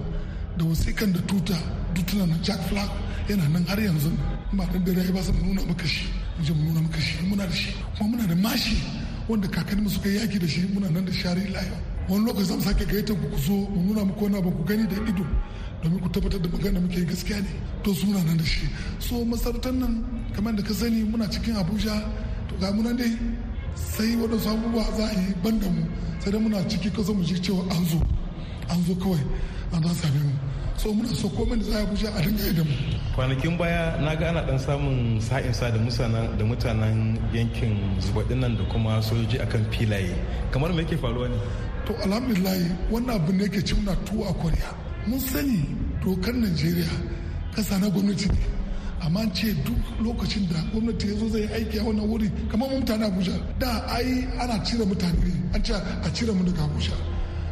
da 0.57 0.65
wasikan 0.65 1.13
da 1.13 1.21
tuta 1.27 1.57
dutuna 1.95 2.27
na 2.27 2.37
jack 2.43 2.61
flag 2.69 2.89
yana 3.29 3.49
nan 3.49 3.65
har 3.67 3.79
yanzu. 3.79 4.11
Ba 4.53 4.65
da 4.73 4.79
dare 4.79 5.11
ba 5.13 5.23
sun 5.23 5.35
nuna 5.43 5.63
maka 5.67 5.87
shi. 5.87 6.07
Mu 6.39 6.55
nuna 6.73 6.81
maka 6.81 7.01
shi. 7.01 7.17
Muna 7.27 7.47
da 7.47 7.53
shi. 7.53 7.73
Kuma 7.97 8.11
muna 8.17 8.27
da 8.29 8.35
mashi 8.35 8.77
wanda 9.29 9.49
kakanni 9.49 9.89
suka 9.89 10.09
yi 10.09 10.19
yaki 10.19 10.39
da 10.39 10.47
shi. 10.47 10.61
Muna 10.73 10.89
nan 10.91 11.05
da 11.05 11.13
shari 11.13 11.47
layo 11.53 11.77
wani 12.09 12.25
lokaci 12.27 12.45
za 12.45 12.55
mu 12.57 12.63
sake 12.63 12.85
gayyatar 12.85 13.17
ku 13.17 13.39
zo 13.39 13.53
mu 13.53 13.81
nuna 13.87 14.05
muku 14.05 14.25
wani 14.25 14.37
abu 14.37 14.51
ku 14.51 14.63
gani 14.65 14.87
da 14.87 14.95
ido 15.09 15.25
domin 15.83 16.01
ku 16.01 16.09
tabbatar 16.11 16.41
da 16.41 16.49
magana 16.49 16.81
muke 16.81 17.05
gaskiya 17.05 17.41
ne. 17.41 17.49
To 17.83 17.95
su 17.95 18.07
muna 18.07 18.23
nan 18.25 18.37
da 18.37 18.45
shi. 18.45 18.69
So 18.99 19.25
masarautar 19.25 19.73
nan 19.73 20.05
kamar 20.35 20.53
da 20.55 20.63
ka 20.63 20.75
sani 20.75 21.03
muna 21.05 21.27
cikin 21.31 21.57
abuja. 21.57 21.95
To 22.49 22.55
ga 22.61 22.71
muna 22.73 22.93
dai 22.93 23.17
sai 23.75 24.15
waɗansu 24.17 24.49
abubuwa 24.53 24.85
za 24.97 25.05
a 25.09 25.15
yi 25.21 25.35
ban 25.43 25.59
da 25.59 25.69
mu. 25.69 25.83
Sai 26.21 26.31
dai 26.31 26.41
muna 26.41 26.61
ciki 26.69 26.91
kasa 26.91 27.13
mu 27.13 27.23
ji 27.25 27.35
cewa 27.41 27.63
an 27.71 27.85
zo. 27.87 27.99
An 28.69 28.83
zo 28.85 28.95
kawai. 28.95 29.21
An 29.73 29.83
za 29.83 29.95
same 29.95 30.21
mu. 30.23 30.33
So 30.77 30.93
muna 30.93 31.09
so 31.15 31.29
komai 31.29 31.57
da 31.59 31.65
za 31.65 31.79
a 31.83 31.87
bushe 31.87 32.07
a 32.09 32.21
dinga 32.21 32.53
da 32.57 32.65
mu. 32.65 32.75
Kwanakin 33.15 33.57
baya 33.59 33.97
na 34.01 34.15
ga 34.17 34.29
ana 34.29 34.43
dan 34.47 34.59
samun 34.59 35.21
sa'insa 35.21 35.71
da 35.71 35.79
mutanen 35.79 36.37
da 36.39 36.45
mutanen 36.45 37.19
yankin 37.33 37.79
zubaɗin 38.01 38.41
nan 38.41 38.57
da 38.57 38.65
kuma 38.65 39.01
sojoji 39.03 39.39
akan 39.41 39.65
filaye. 39.71 40.15
Kamar 40.51 40.73
me 40.73 40.83
yake 40.83 40.97
faruwa 40.97 41.29
ne? 41.29 41.37
To 41.87 41.93
alhamdulillah 42.05 42.59
wannan 42.91 43.17
abin 43.17 43.39
da 43.39 43.45
yake 43.45 43.63
ci 43.65 43.75
muna 43.75 43.95
tuwo 44.05 44.25
a 44.29 44.33
koriya 44.35 44.71
mun 45.07 45.21
sani 45.21 45.63
dokar 46.05 46.35
najeriya 46.35 46.91
kasa 47.55 47.79
na 47.79 47.89
gwamnati 47.89 48.29
ne. 48.29 48.39
Amma 49.01 49.21
ce 49.35 49.55
duk 49.65 49.79
lokacin 50.03 50.49
da 50.49 50.59
gwamnati 50.73 51.07
ya 51.09 51.15
zo 51.19 51.29
zai 51.29 51.47
aiki 51.55 51.79
a 51.79 51.83
wannan 51.85 52.09
wuri 52.09 52.31
kamar 52.51 52.69
mu 52.69 52.79
mutane 52.81 53.05
abuja 53.07 53.33
da 53.59 53.85
ai 53.95 54.27
ana 54.41 54.59
cire 54.65 54.85
mutane 54.85 55.23
ne. 55.23 55.33
An 55.55 55.63
ce 55.63 55.73
a 55.75 56.11
cire 56.13 56.33
mu 56.33 56.43
daga 56.45 56.63
abuja. 56.65 56.93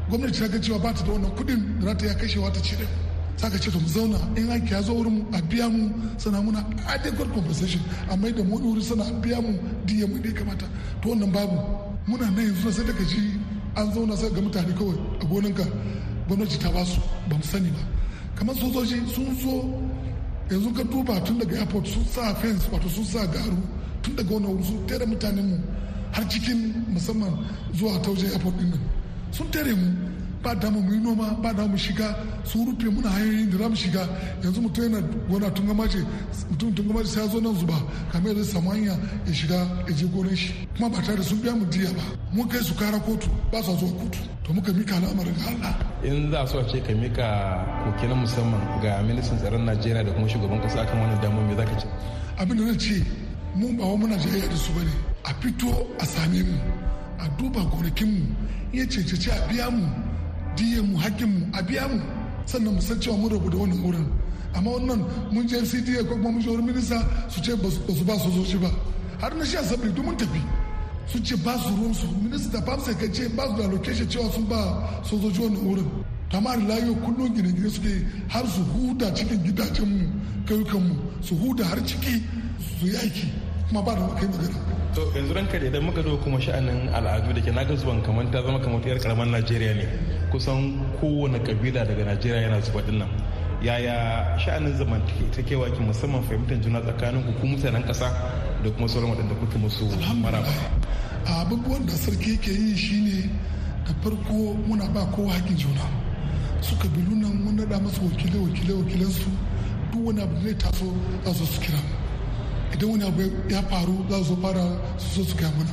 Gwamnati 0.09 0.41
ta 0.41 0.49
ga 0.49 0.59
cewa 0.59 0.79
ba 0.81 0.93
ta 0.93 1.05
da 1.05 1.13
wannan 1.13 1.31
kuɗin 1.37 1.79
da 1.81 1.87
za 1.87 1.95
ta 1.95 2.05
iya 2.07 2.15
kashewa 2.15 2.51
ta 2.51 2.61
cire. 2.61 3.12
Saka 3.43 3.59
ce 3.59 3.71
to 3.71 3.79
mu 3.81 3.89
zauna 3.89 4.19
in 4.37 4.49
aiki 4.51 4.73
ya 4.73 4.81
zo 4.83 4.93
wurin 4.95 5.27
a 5.35 5.43
biya 5.43 5.69
mu. 5.69 5.91
Sana 6.17 6.41
muna 6.41 6.65
adequate 6.87 7.33
compensation. 7.35 7.83
Amma 8.09 8.31
da 8.31 8.43
mu 8.45 8.57
wuri 8.59 8.81
sana 8.83 9.03
biya 9.21 9.41
mu 9.43 9.59
diya 9.85 10.07
mu 10.07 10.19
dai 10.21 10.33
kamata. 10.33 10.67
To 11.03 11.09
wannan 11.09 11.33
babu. 11.33 11.59
Muna 12.07 12.31
nan 12.31 12.39
yanzu 12.47 12.71
sai 12.71 12.85
daga 12.85 13.03
ji 13.05 13.35
an 13.75 13.91
zauna 13.93 14.15
sai 14.17 14.31
ga 14.31 14.41
mutane 14.41 14.73
kawai 14.79 14.97
a 15.21 15.25
gonanka 15.27 15.65
gwamnati 16.29 16.57
ta 16.59 16.71
ba 16.71 16.85
su 16.85 17.01
ba 17.29 17.35
mu 17.37 17.43
sani 17.43 17.71
ba. 17.71 17.83
Kamar 18.37 18.55
sojoji 18.55 19.03
sun 19.11 19.35
zo 19.35 19.55
yanzu 20.49 20.71
ka 20.77 20.83
duba 20.85 21.21
tun 21.25 21.39
daga 21.39 21.57
airport 21.59 21.87
sun 21.87 22.05
sa 22.07 22.33
fence 22.35 22.69
wato 22.71 22.89
sun 22.89 23.05
sa 23.05 23.27
garu 23.27 23.59
tun 24.03 24.15
daga 24.15 24.35
wani 24.35 24.47
wuri 24.47 24.63
sun 24.65 24.87
tere 24.87 25.05
mutanen 25.05 25.47
mu 25.51 25.59
har 26.13 26.25
cikin 26.31 26.85
musamman 26.95 27.35
zuwa 27.75 27.99
tauje 28.03 28.27
airport 28.31 28.55
ɗin 28.55 28.71
nan. 28.71 28.81
Sun 29.33 29.51
tere 29.51 29.75
mu. 29.75 30.12
Ba 30.43 30.55
dama 30.55 30.79
mu 30.81 30.93
yi 30.93 31.01
noma 31.01 31.35
ba 31.43 31.53
dama 31.53 31.69
mu 31.69 31.77
shiga. 31.77 32.15
Sun 32.45 32.67
rufe 32.67 32.89
muna 32.91 33.09
hanyoyin 33.11 33.51
da 33.51 33.59
za 33.59 33.69
mu 33.69 33.77
shiga. 33.77 34.09
Yanzu 34.43 34.61
mutum 34.63 34.83
yana 34.85 35.01
gona 35.29 35.51
tun 35.55 35.67
gama 35.67 35.89
ce 35.89 35.99
mutum 36.51 36.75
tun 36.75 36.87
gama 36.89 37.05
sai 37.05 37.23
ya 37.23 37.29
zo 37.29 37.41
nan 37.41 37.55
zuba 37.57 37.75
kamar 38.13 38.29
yadda 38.33 38.45
samu 38.45 38.71
hanya 38.71 38.93
ya 39.27 39.33
shiga 39.33 39.55
ya 39.87 39.93
je 39.95 40.07
gonar 40.07 40.37
shi. 40.37 40.53
Kuma 40.77 40.89
ba 40.91 41.01
tare 41.03 41.17
da 41.17 41.23
sun 41.23 41.39
biya 41.41 41.55
mu 41.55 41.65
diya 41.67 41.91
ba. 41.95 42.03
Mun 42.33 42.49
kai 42.49 42.61
su 42.63 42.75
kara 42.75 42.99
kotu 43.01 43.29
ba 43.51 43.63
sa 43.63 43.73
zuwa 43.77 43.93
kotu. 44.01 44.19
To 44.45 44.53
muka 44.53 44.73
mika 44.73 44.95
al'amarin 44.97 45.35
ga 45.39 45.49
Allah. 45.51 45.77
In 46.03 46.31
za 46.31 46.47
so 46.47 46.59
a 46.59 46.65
ce 46.69 46.81
ka 46.81 46.93
mika 46.93 47.65
koke 47.85 48.07
na 48.09 48.15
musamman 48.15 48.61
ga 48.83 49.03
ministan 49.03 49.39
tsaron 49.39 49.65
Najeriya 49.65 50.05
da 50.05 50.13
kuma 50.13 50.29
shugaban 50.29 50.61
kasa 50.63 50.85
kan 50.85 50.99
wannan 50.99 51.21
damar 51.23 51.45
me 51.47 51.55
zaka 51.55 51.79
ce? 51.81 51.87
Abin 52.39 52.57
da 52.59 52.65
na 52.65 52.75
ce 52.79 53.05
mu 53.55 53.73
ba 53.77 53.85
wa 53.85 53.97
muna 53.97 54.17
jayayya 54.17 54.49
da 54.49 54.57
su 54.57 54.73
ba 54.73 54.81
ne 54.83 54.91
a 55.25 55.33
fito 55.41 55.87
a 56.01 56.05
same 56.05 56.43
mu 56.43 56.59
a 57.19 57.29
duba 57.37 57.61
gonakinmu 57.71 58.27
ya 58.73 58.85
cece 58.89 59.31
a 59.31 59.47
biya 59.49 59.71
mu 59.71 59.85
diyan 60.57 60.87
mu 60.91 60.97
hakkin 60.99 61.29
mu 61.29 61.47
a 61.53 61.63
biya 61.63 61.89
mu. 61.89 62.01
Sannan 62.47 62.75
mu 62.75 62.81
san 62.81 62.99
cewa 63.01 63.17
mun 63.17 63.31
rabu 63.31 63.51
da 63.51 63.57
wannan 63.57 63.81
wurin. 63.83 64.07
Amma 64.55 64.71
wannan 64.71 65.01
mun 65.33 65.47
je 65.49 65.57
CDA 65.65 66.03
ko 66.09 66.15
kuma 66.17 66.31
mun 66.31 66.43
wurin 66.43 66.65
minista 66.67 66.99
su 67.29 67.41
ce 67.43 67.55
ba 67.57 67.69
su 67.71 68.05
ba 68.05 68.15
sojoji 68.19 68.59
ba 68.59 68.71
har 69.21 69.35
na 69.35 69.45
shi 69.45 69.57
asabri 69.57 69.91
duk 69.93 70.05
mun 70.05 70.17
tafi. 70.17 70.41
Su 71.07 71.19
ce 71.23 71.37
ba 71.37 71.57
su 71.59 71.75
ruwan 71.77 71.95
su. 71.95 72.07
Minista 72.23 72.61
famsa 72.63 72.93
ka 72.95 73.07
ce 73.13 73.29
ba 73.37 73.45
su 73.49 73.55
da 73.63 73.67
location 73.69 74.07
cewa 74.09 74.31
sun 74.33 74.47
ba 74.49 74.61
sojoji 75.05 75.41
wannan 75.41 75.63
wurin. 75.67 75.89
Da 76.31 76.41
layo 76.41 76.95
kullum 77.05 77.35
gine-gine 77.35 77.69
suke 77.71 77.93
har 78.29 78.47
su 78.47 78.63
huda 78.73 79.13
cikin 79.15 79.43
gidajenmu 79.45 80.07
kauyukanmu 80.49 80.95
su 81.21 81.35
huda 81.37 81.65
har 81.65 81.79
ciki 81.87 82.23
su 82.79 82.87
yi 82.87 82.97
aiki. 82.97 83.29
Kuma 83.73 83.83
ba 83.83 83.95
da 83.95 84.07
kai 84.15 84.29
magana. 84.29 84.93
To 84.95 85.01
yanzu 85.17 85.33
ranka 85.35 85.59
da 85.59 85.67
idan 85.67 85.83
muka 85.85 86.03
zo 86.03 86.17
kuma 86.19 86.39
sha'anin 86.39 86.89
al'adu 86.93 87.33
da 87.33 87.41
ke 87.41 87.51
na 87.53 87.65
ga 87.65 87.75
zuwan 87.75 88.03
kamar 88.05 88.27
ta 88.31 88.43
zama 88.45 88.61
kamar 88.61 88.85
yar 88.87 88.99
karamar 89.01 89.27
najeriya 89.27 89.75
ne. 89.75 89.87
Kusan 90.31 90.85
kowane 91.01 91.39
kabila 91.41 91.81
daga 91.89 92.05
najeriya 92.05 92.43
yana 92.43 92.61
zuba 92.61 92.83
ɗin 92.83 92.99
nan. 92.99 93.09
Yaya 93.63 94.37
sha'anin 94.39 94.77
zamantakewa 94.77 95.71
ke 95.73 95.81
musamman 95.81 96.23
fahimtar 96.29 96.61
juna 96.61 96.81
tsakanin 96.83 97.25
ku 97.41 97.47
mutanen 97.47 97.83
kasa 97.87 98.09
da 98.63 98.71
kuma 98.71 98.89
sauran 98.89 99.11
waɗanda 99.17 99.35
kuke 99.41 99.57
musu 99.59 99.89
maraba? 100.21 100.53
Abubuwan 101.25 101.87
da 101.87 101.93
sarki 101.93 102.37
ke 102.39 102.51
yi 102.53 102.77
shine 102.77 103.31
da 103.87 103.93
farko 104.05 104.53
muna 104.69 104.85
ba 104.93 105.01
kowa 105.17 105.33
haƙin 105.33 105.57
juna. 105.57 105.89
Su 106.61 106.77
kabilu 106.77 107.17
nan 107.17 107.41
mun 107.41 107.57
naɗa 107.57 107.81
masu 107.81 108.05
wakilai 108.05 108.37
wakilai 108.45 108.77
wakilansu 108.85 109.31
duk 109.93 110.05
wani 110.07 110.21
abu 110.23 110.37
zai 110.45 110.55
taso 110.55 110.93
za 111.25 111.33
su 111.33 111.61
kira 111.61 111.79
mu. 111.81 112.02
Idan 112.83 112.91
wani 112.91 113.05
abu 113.05 113.23
ya 113.55 113.63
faru 113.63 114.05
za 114.11 114.25
su 114.25 114.37
fara 114.43 114.65
su 114.99 115.25
so 115.25 115.31
su 115.31 115.37
gaya 115.37 115.51
mana. 115.57 115.71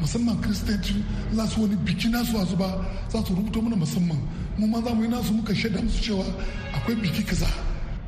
Musamman 0.00 0.40
kiristanci 0.40 0.94
za 1.34 1.46
su 1.46 1.62
wani 1.62 1.76
biki 1.76 2.08
nasu 2.08 2.36
a 2.38 2.44
zuba 2.44 2.84
za 3.08 3.22
su 3.26 3.34
rubuta 3.34 3.60
mana 3.62 3.76
musamman. 3.76 4.18
Mu 4.58 4.66
ma 4.66 4.80
za 4.80 4.94
mu 4.94 5.02
yi 5.02 5.08
nasu 5.08 5.32
muka 5.32 5.54
shaida 5.54 5.80
musu 5.82 6.02
cewa 6.02 6.24
akwai 6.74 6.96
biki 6.96 7.22
kaza. 7.24 7.46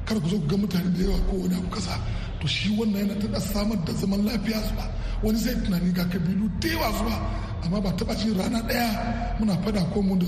Kar 0.06 0.20
ku 0.20 0.28
zo 0.28 0.38
ku 0.38 0.46
ga 0.46 0.56
mutane 0.56 0.90
da 0.96 1.02
yawa 1.04 1.18
ko 1.30 1.36
wani 1.36 1.54
abu 1.54 1.68
kaza. 1.68 1.98
To 2.40 2.46
shi 2.46 2.68
wannan 2.78 3.08
yana 3.08 3.32
ta 3.32 3.40
samar 3.40 3.78
da 3.84 3.92
zaman 3.92 4.24
lafiya 4.24 4.60
su 4.62 4.74
ba 4.74 4.84
wani 5.22 5.38
zai 5.38 5.54
tunani 5.62 5.92
ga 5.92 6.04
kabilu 6.04 6.48
da 6.60 6.68
yawa 6.68 6.92
su 6.98 7.04
ba 7.04 7.16
amma 7.64 7.80
ba 7.80 7.90
taba 7.96 8.14
cin 8.14 8.34
rana 8.38 8.60
ɗaya 8.62 9.36
muna 9.40 9.56
fada 9.64 9.82
ko 9.92 10.02
mu 10.02 10.16
da 10.16 10.26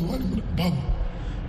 babu. 0.57 0.96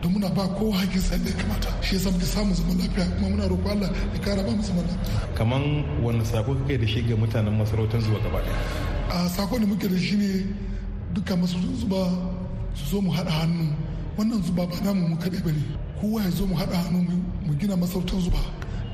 Don 0.01 0.11
muna 0.13 0.29
ba 0.29 0.47
kowa 0.57 0.77
hakin 0.77 1.01
sa 1.01 1.17
da 1.17 1.29
ya 1.29 1.35
kamata. 1.35 1.69
Shi 1.81 1.95
yasa 1.95 2.11
muke 2.11 2.25
samun 2.25 2.53
zaman 2.53 2.77
lafiya 2.77 3.05
kuma 3.17 3.27
muna 3.29 3.47
roƙo 3.49 3.69
Allah 3.71 3.89
ya 4.13 4.19
kara 4.21 4.43
ba 4.43 4.51
mu 4.51 4.61
zaman 4.63 4.85
lafiya. 4.85 5.35
Kaman 5.35 5.63
wani 6.03 6.25
sako 6.25 6.55
kake 6.55 6.77
da 6.81 6.87
shi 6.87 7.01
ga 7.01 7.15
mutanen 7.15 7.57
masarautar 7.57 8.01
zuwa 8.01 8.19
gaba 8.21 8.39
ɗaya 8.45 8.57
a 9.09 9.29
saƙon 9.29 9.59
da 9.61 9.65
muke 9.67 9.87
da 9.89 9.97
shi 9.97 10.15
ne 10.17 10.45
duka 11.13 11.35
masarautar 11.35 11.75
zuba 11.81 12.01
su 12.75 12.85
zo 12.85 13.01
mu 13.01 13.11
haɗa 13.11 13.29
hannu. 13.31 13.73
Wannan 14.17 14.43
zuba 14.43 14.67
ba 14.67 14.75
namu 14.83 15.07
mu 15.09 15.15
kaɗai 15.17 15.41
ba 15.43 15.51
ne. 15.51 15.63
Kowa 16.01 16.21
ya 16.23 16.29
zo 16.31 16.45
mu 16.45 16.55
haɗa 16.55 16.75
hannu 16.83 17.01
mu 17.45 17.53
gina 17.59 17.75
masarautar 17.75 18.19
zuba. 18.21 18.39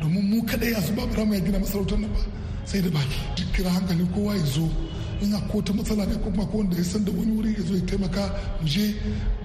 Domin 0.02 0.24
mu 0.30 0.42
kaɗai 0.46 0.74
a 0.78 0.82
zuba 0.82 1.06
ba 1.08 1.26
mu 1.26 1.34
ya 1.34 1.40
gina 1.42 1.60
masarautar 1.60 2.00
nan 2.00 2.10
ba 2.14 2.20
sai 2.66 2.82
da 2.82 2.90
baki. 2.90 3.44
Kira 3.54 3.70
hankali 3.70 4.08
kowa 4.16 4.36
ya 4.36 4.46
zo. 4.46 4.70
In 5.24 5.32
ko 5.48 5.62
ta 5.62 5.74
matsala 5.74 6.06
ne 6.06 6.16
kuma 6.20 6.46
ko 6.46 6.58
wanda 6.58 6.76
ya 6.78 6.84
san 6.84 7.06
da 7.06 7.12
wani 7.12 7.32
wuri 7.32 7.54
ya 7.56 7.62
zo 7.64 7.74
ya 7.76 7.82
taimaka 7.88 8.24
mu 8.62 8.68
je 8.68 8.86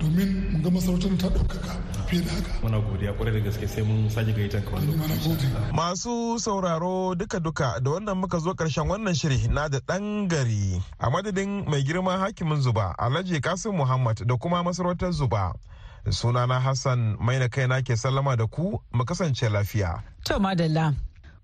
domin 0.01 0.31
mu 0.53 0.59
ga 0.63 0.71
masarautar 0.71 1.17
ta 1.19 1.29
ɗaukaka 1.29 1.73
fiye 2.09 2.23
da 2.23 2.33
haka. 2.33 2.53
Muna 2.63 2.79
godiya 2.81 3.13
ƙwarai 3.13 3.33
da 3.33 3.41
gaske 3.41 3.69
sai 3.69 3.83
mun 3.83 4.11
sake 4.11 4.33
gayyatar 4.35 4.65
ka 4.65 4.71
wani 4.75 4.93
Masu 5.73 6.39
sauraro 6.41 7.15
duka-duka 7.15 7.81
da 7.81 7.91
wannan 7.91 8.19
muka 8.19 8.39
zo 8.41 8.55
ƙarshen 8.55 8.89
wannan 8.91 9.15
shiri 9.15 9.49
na 9.49 9.69
da 9.69 9.79
ɗan 9.79 10.29
gari 10.29 10.83
a 10.99 11.11
madadin 11.11 11.65
mai 11.69 11.83
girma 11.85 12.19
hakimin 12.19 12.61
zuba 12.61 12.95
Alhaji 12.99 13.41
Kasim 13.41 13.77
Muhammad 13.77 14.27
da 14.27 14.37
kuma 14.37 14.63
masarautar 14.65 15.13
zuba. 15.13 15.55
Sunana 16.11 16.61
Hassan 16.61 17.17
mai 17.21 17.39
na 17.39 17.49
kaina 17.49 17.83
ke 17.85 17.95
sallama 17.97 18.37
da 18.37 18.47
ku 18.47 18.81
mu 18.93 19.05
kasance 19.05 19.49
lafiya. 19.49 20.03
To 20.25 20.39
madalla. 20.41 20.95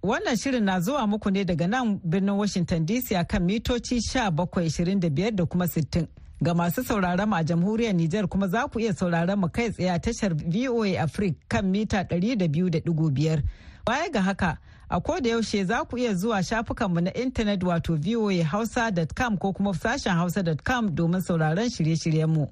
Wannan 0.05 0.37
shirin 0.37 0.65
na 0.65 0.81
zuwa 0.81 1.07
muku 1.07 1.31
ne 1.31 1.45
daga 1.45 1.67
nan 1.67 2.01
birnin 2.05 2.37
Washington 2.37 2.87
DC 2.87 3.17
a 3.17 3.25
kan 3.25 3.43
mitoci 3.43 3.97
1725 3.97 5.31
da 5.31 5.47
kuma 5.47 5.65
60. 5.67 6.07
Ga 6.43 6.55
masu 6.55 6.85
sauraron 6.85 7.29
mu 7.29 7.37
a 7.37 7.43
jamhuriyar 7.45 7.95
Nijar 7.95 8.29
kuma 8.29 8.49
za 8.49 8.69
ku 8.69 8.81
iya 8.81 8.93
sauraron 8.93 9.39
mu 9.41 9.49
kai 9.49 9.71
tsaye 9.71 9.89
a 9.91 9.99
tashar 9.99 10.35
VOA 10.35 11.01
Africa 11.01 11.37
kan 11.49 11.65
mita 11.71 12.03
200.5. 12.05 13.43
Baya 13.87 14.11
ga 14.13 14.21
haka, 14.21 14.59
a 14.91 15.01
koda 15.01 15.29
yaushe 15.31 15.65
za 15.65 15.85
ku 15.89 15.97
iya 15.99 16.15
zuwa 16.15 16.43
shafukanmu 16.43 17.01
na 17.01 17.13
intanet 17.15 17.63
wato 17.63 17.97
voahausa.com 17.97 19.39
ko 19.39 19.53
kuma 19.53 19.73
sashen 19.75 20.13
hausa.com 20.13 20.95
domin 20.95 21.21
sauraron 21.21 21.71
shirye-shiryenmu. 21.71 22.49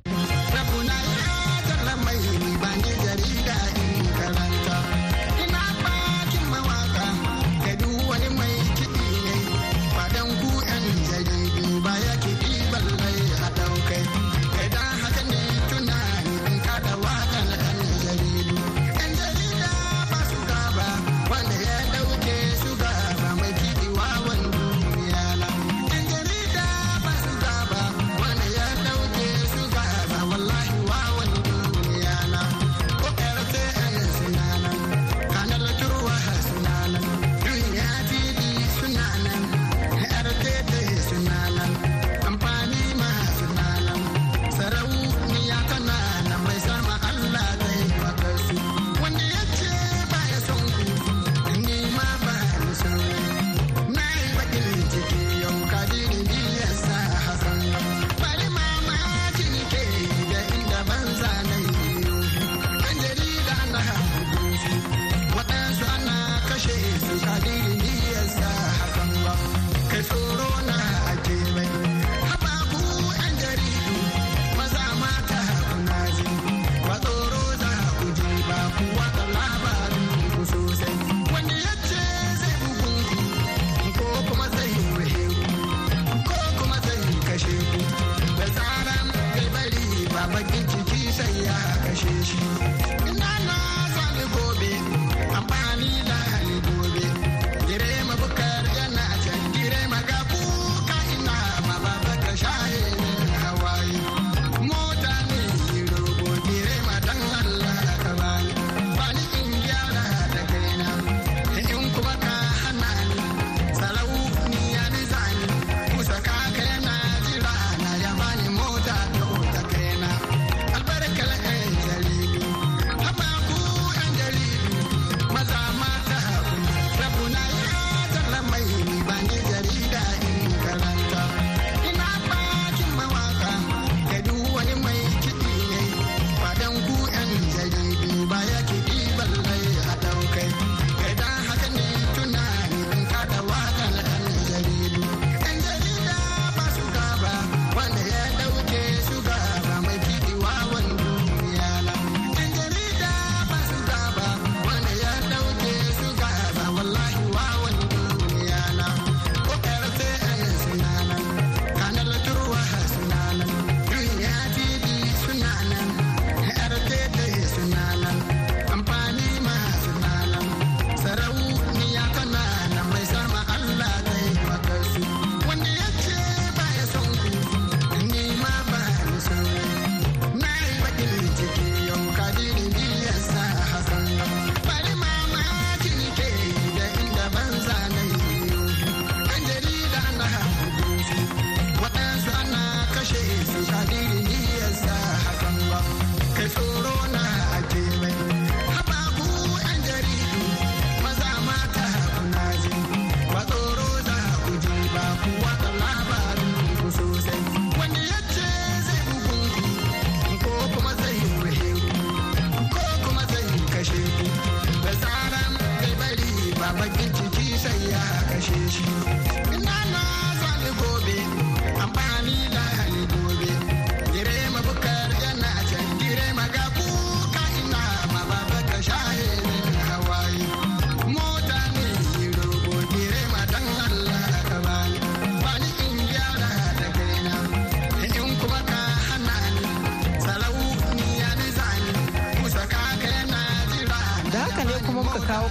Ina 218.53 219.79
na 219.93 220.32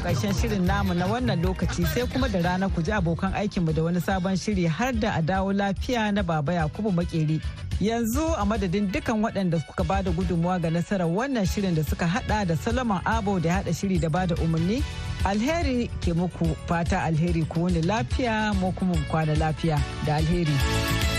ƙarshen 0.03 0.33
shirin 0.33 0.65
namu 0.65 0.93
na 0.93 1.05
wannan 1.07 1.41
lokaci 1.43 1.85
sai 1.85 2.05
kuma 2.07 2.27
da 2.29 2.39
rana 2.41 2.69
ku 2.69 2.81
ji 2.81 2.91
abokan 2.91 3.33
aikinmu 3.33 3.73
da 3.73 3.83
wani 3.83 3.99
sabon 4.01 4.35
shiri 4.37 4.65
har 4.67 4.91
da 4.93 5.13
a 5.15 5.21
dawo 5.21 5.53
lafiya 5.53 6.11
na 6.13 6.21
baba 6.23 6.53
yakubu 6.53 6.91
makeri 6.91 7.41
yanzu 7.81 8.33
a 8.37 8.45
madadin 8.45 8.91
dukan 8.91 9.21
waɗanda 9.21 9.59
suka 9.65 9.83
ba 9.83 10.01
da 10.03 10.11
gudunmuwa 10.11 10.59
ga 10.61 10.69
nasarar 10.69 11.07
wannan 11.07 11.45
shirin 11.45 11.75
da 11.75 11.83
suka 11.83 12.07
hada 12.07 12.45
da 12.45 12.55
solomon 12.55 13.01
abo 13.05 13.39
da 13.39 13.53
hada 13.61 13.73
shiri 13.73 13.99
da 13.99 14.09
ba 14.09 14.27
da 14.27 14.35
umarni 14.35 14.83
alheri 15.25 15.89
ke 16.01 16.13
muku 16.13 16.55
fata 16.67 17.01
alheri 17.03 17.45
ku 17.49 17.63
wani 17.63 17.81
lafiya 17.81 18.53
mu 18.59 18.71
kuma 18.73 18.95
kwana 19.09 19.35
lafiya 19.35 19.77
da 20.05 20.15
alheri. 20.15 21.10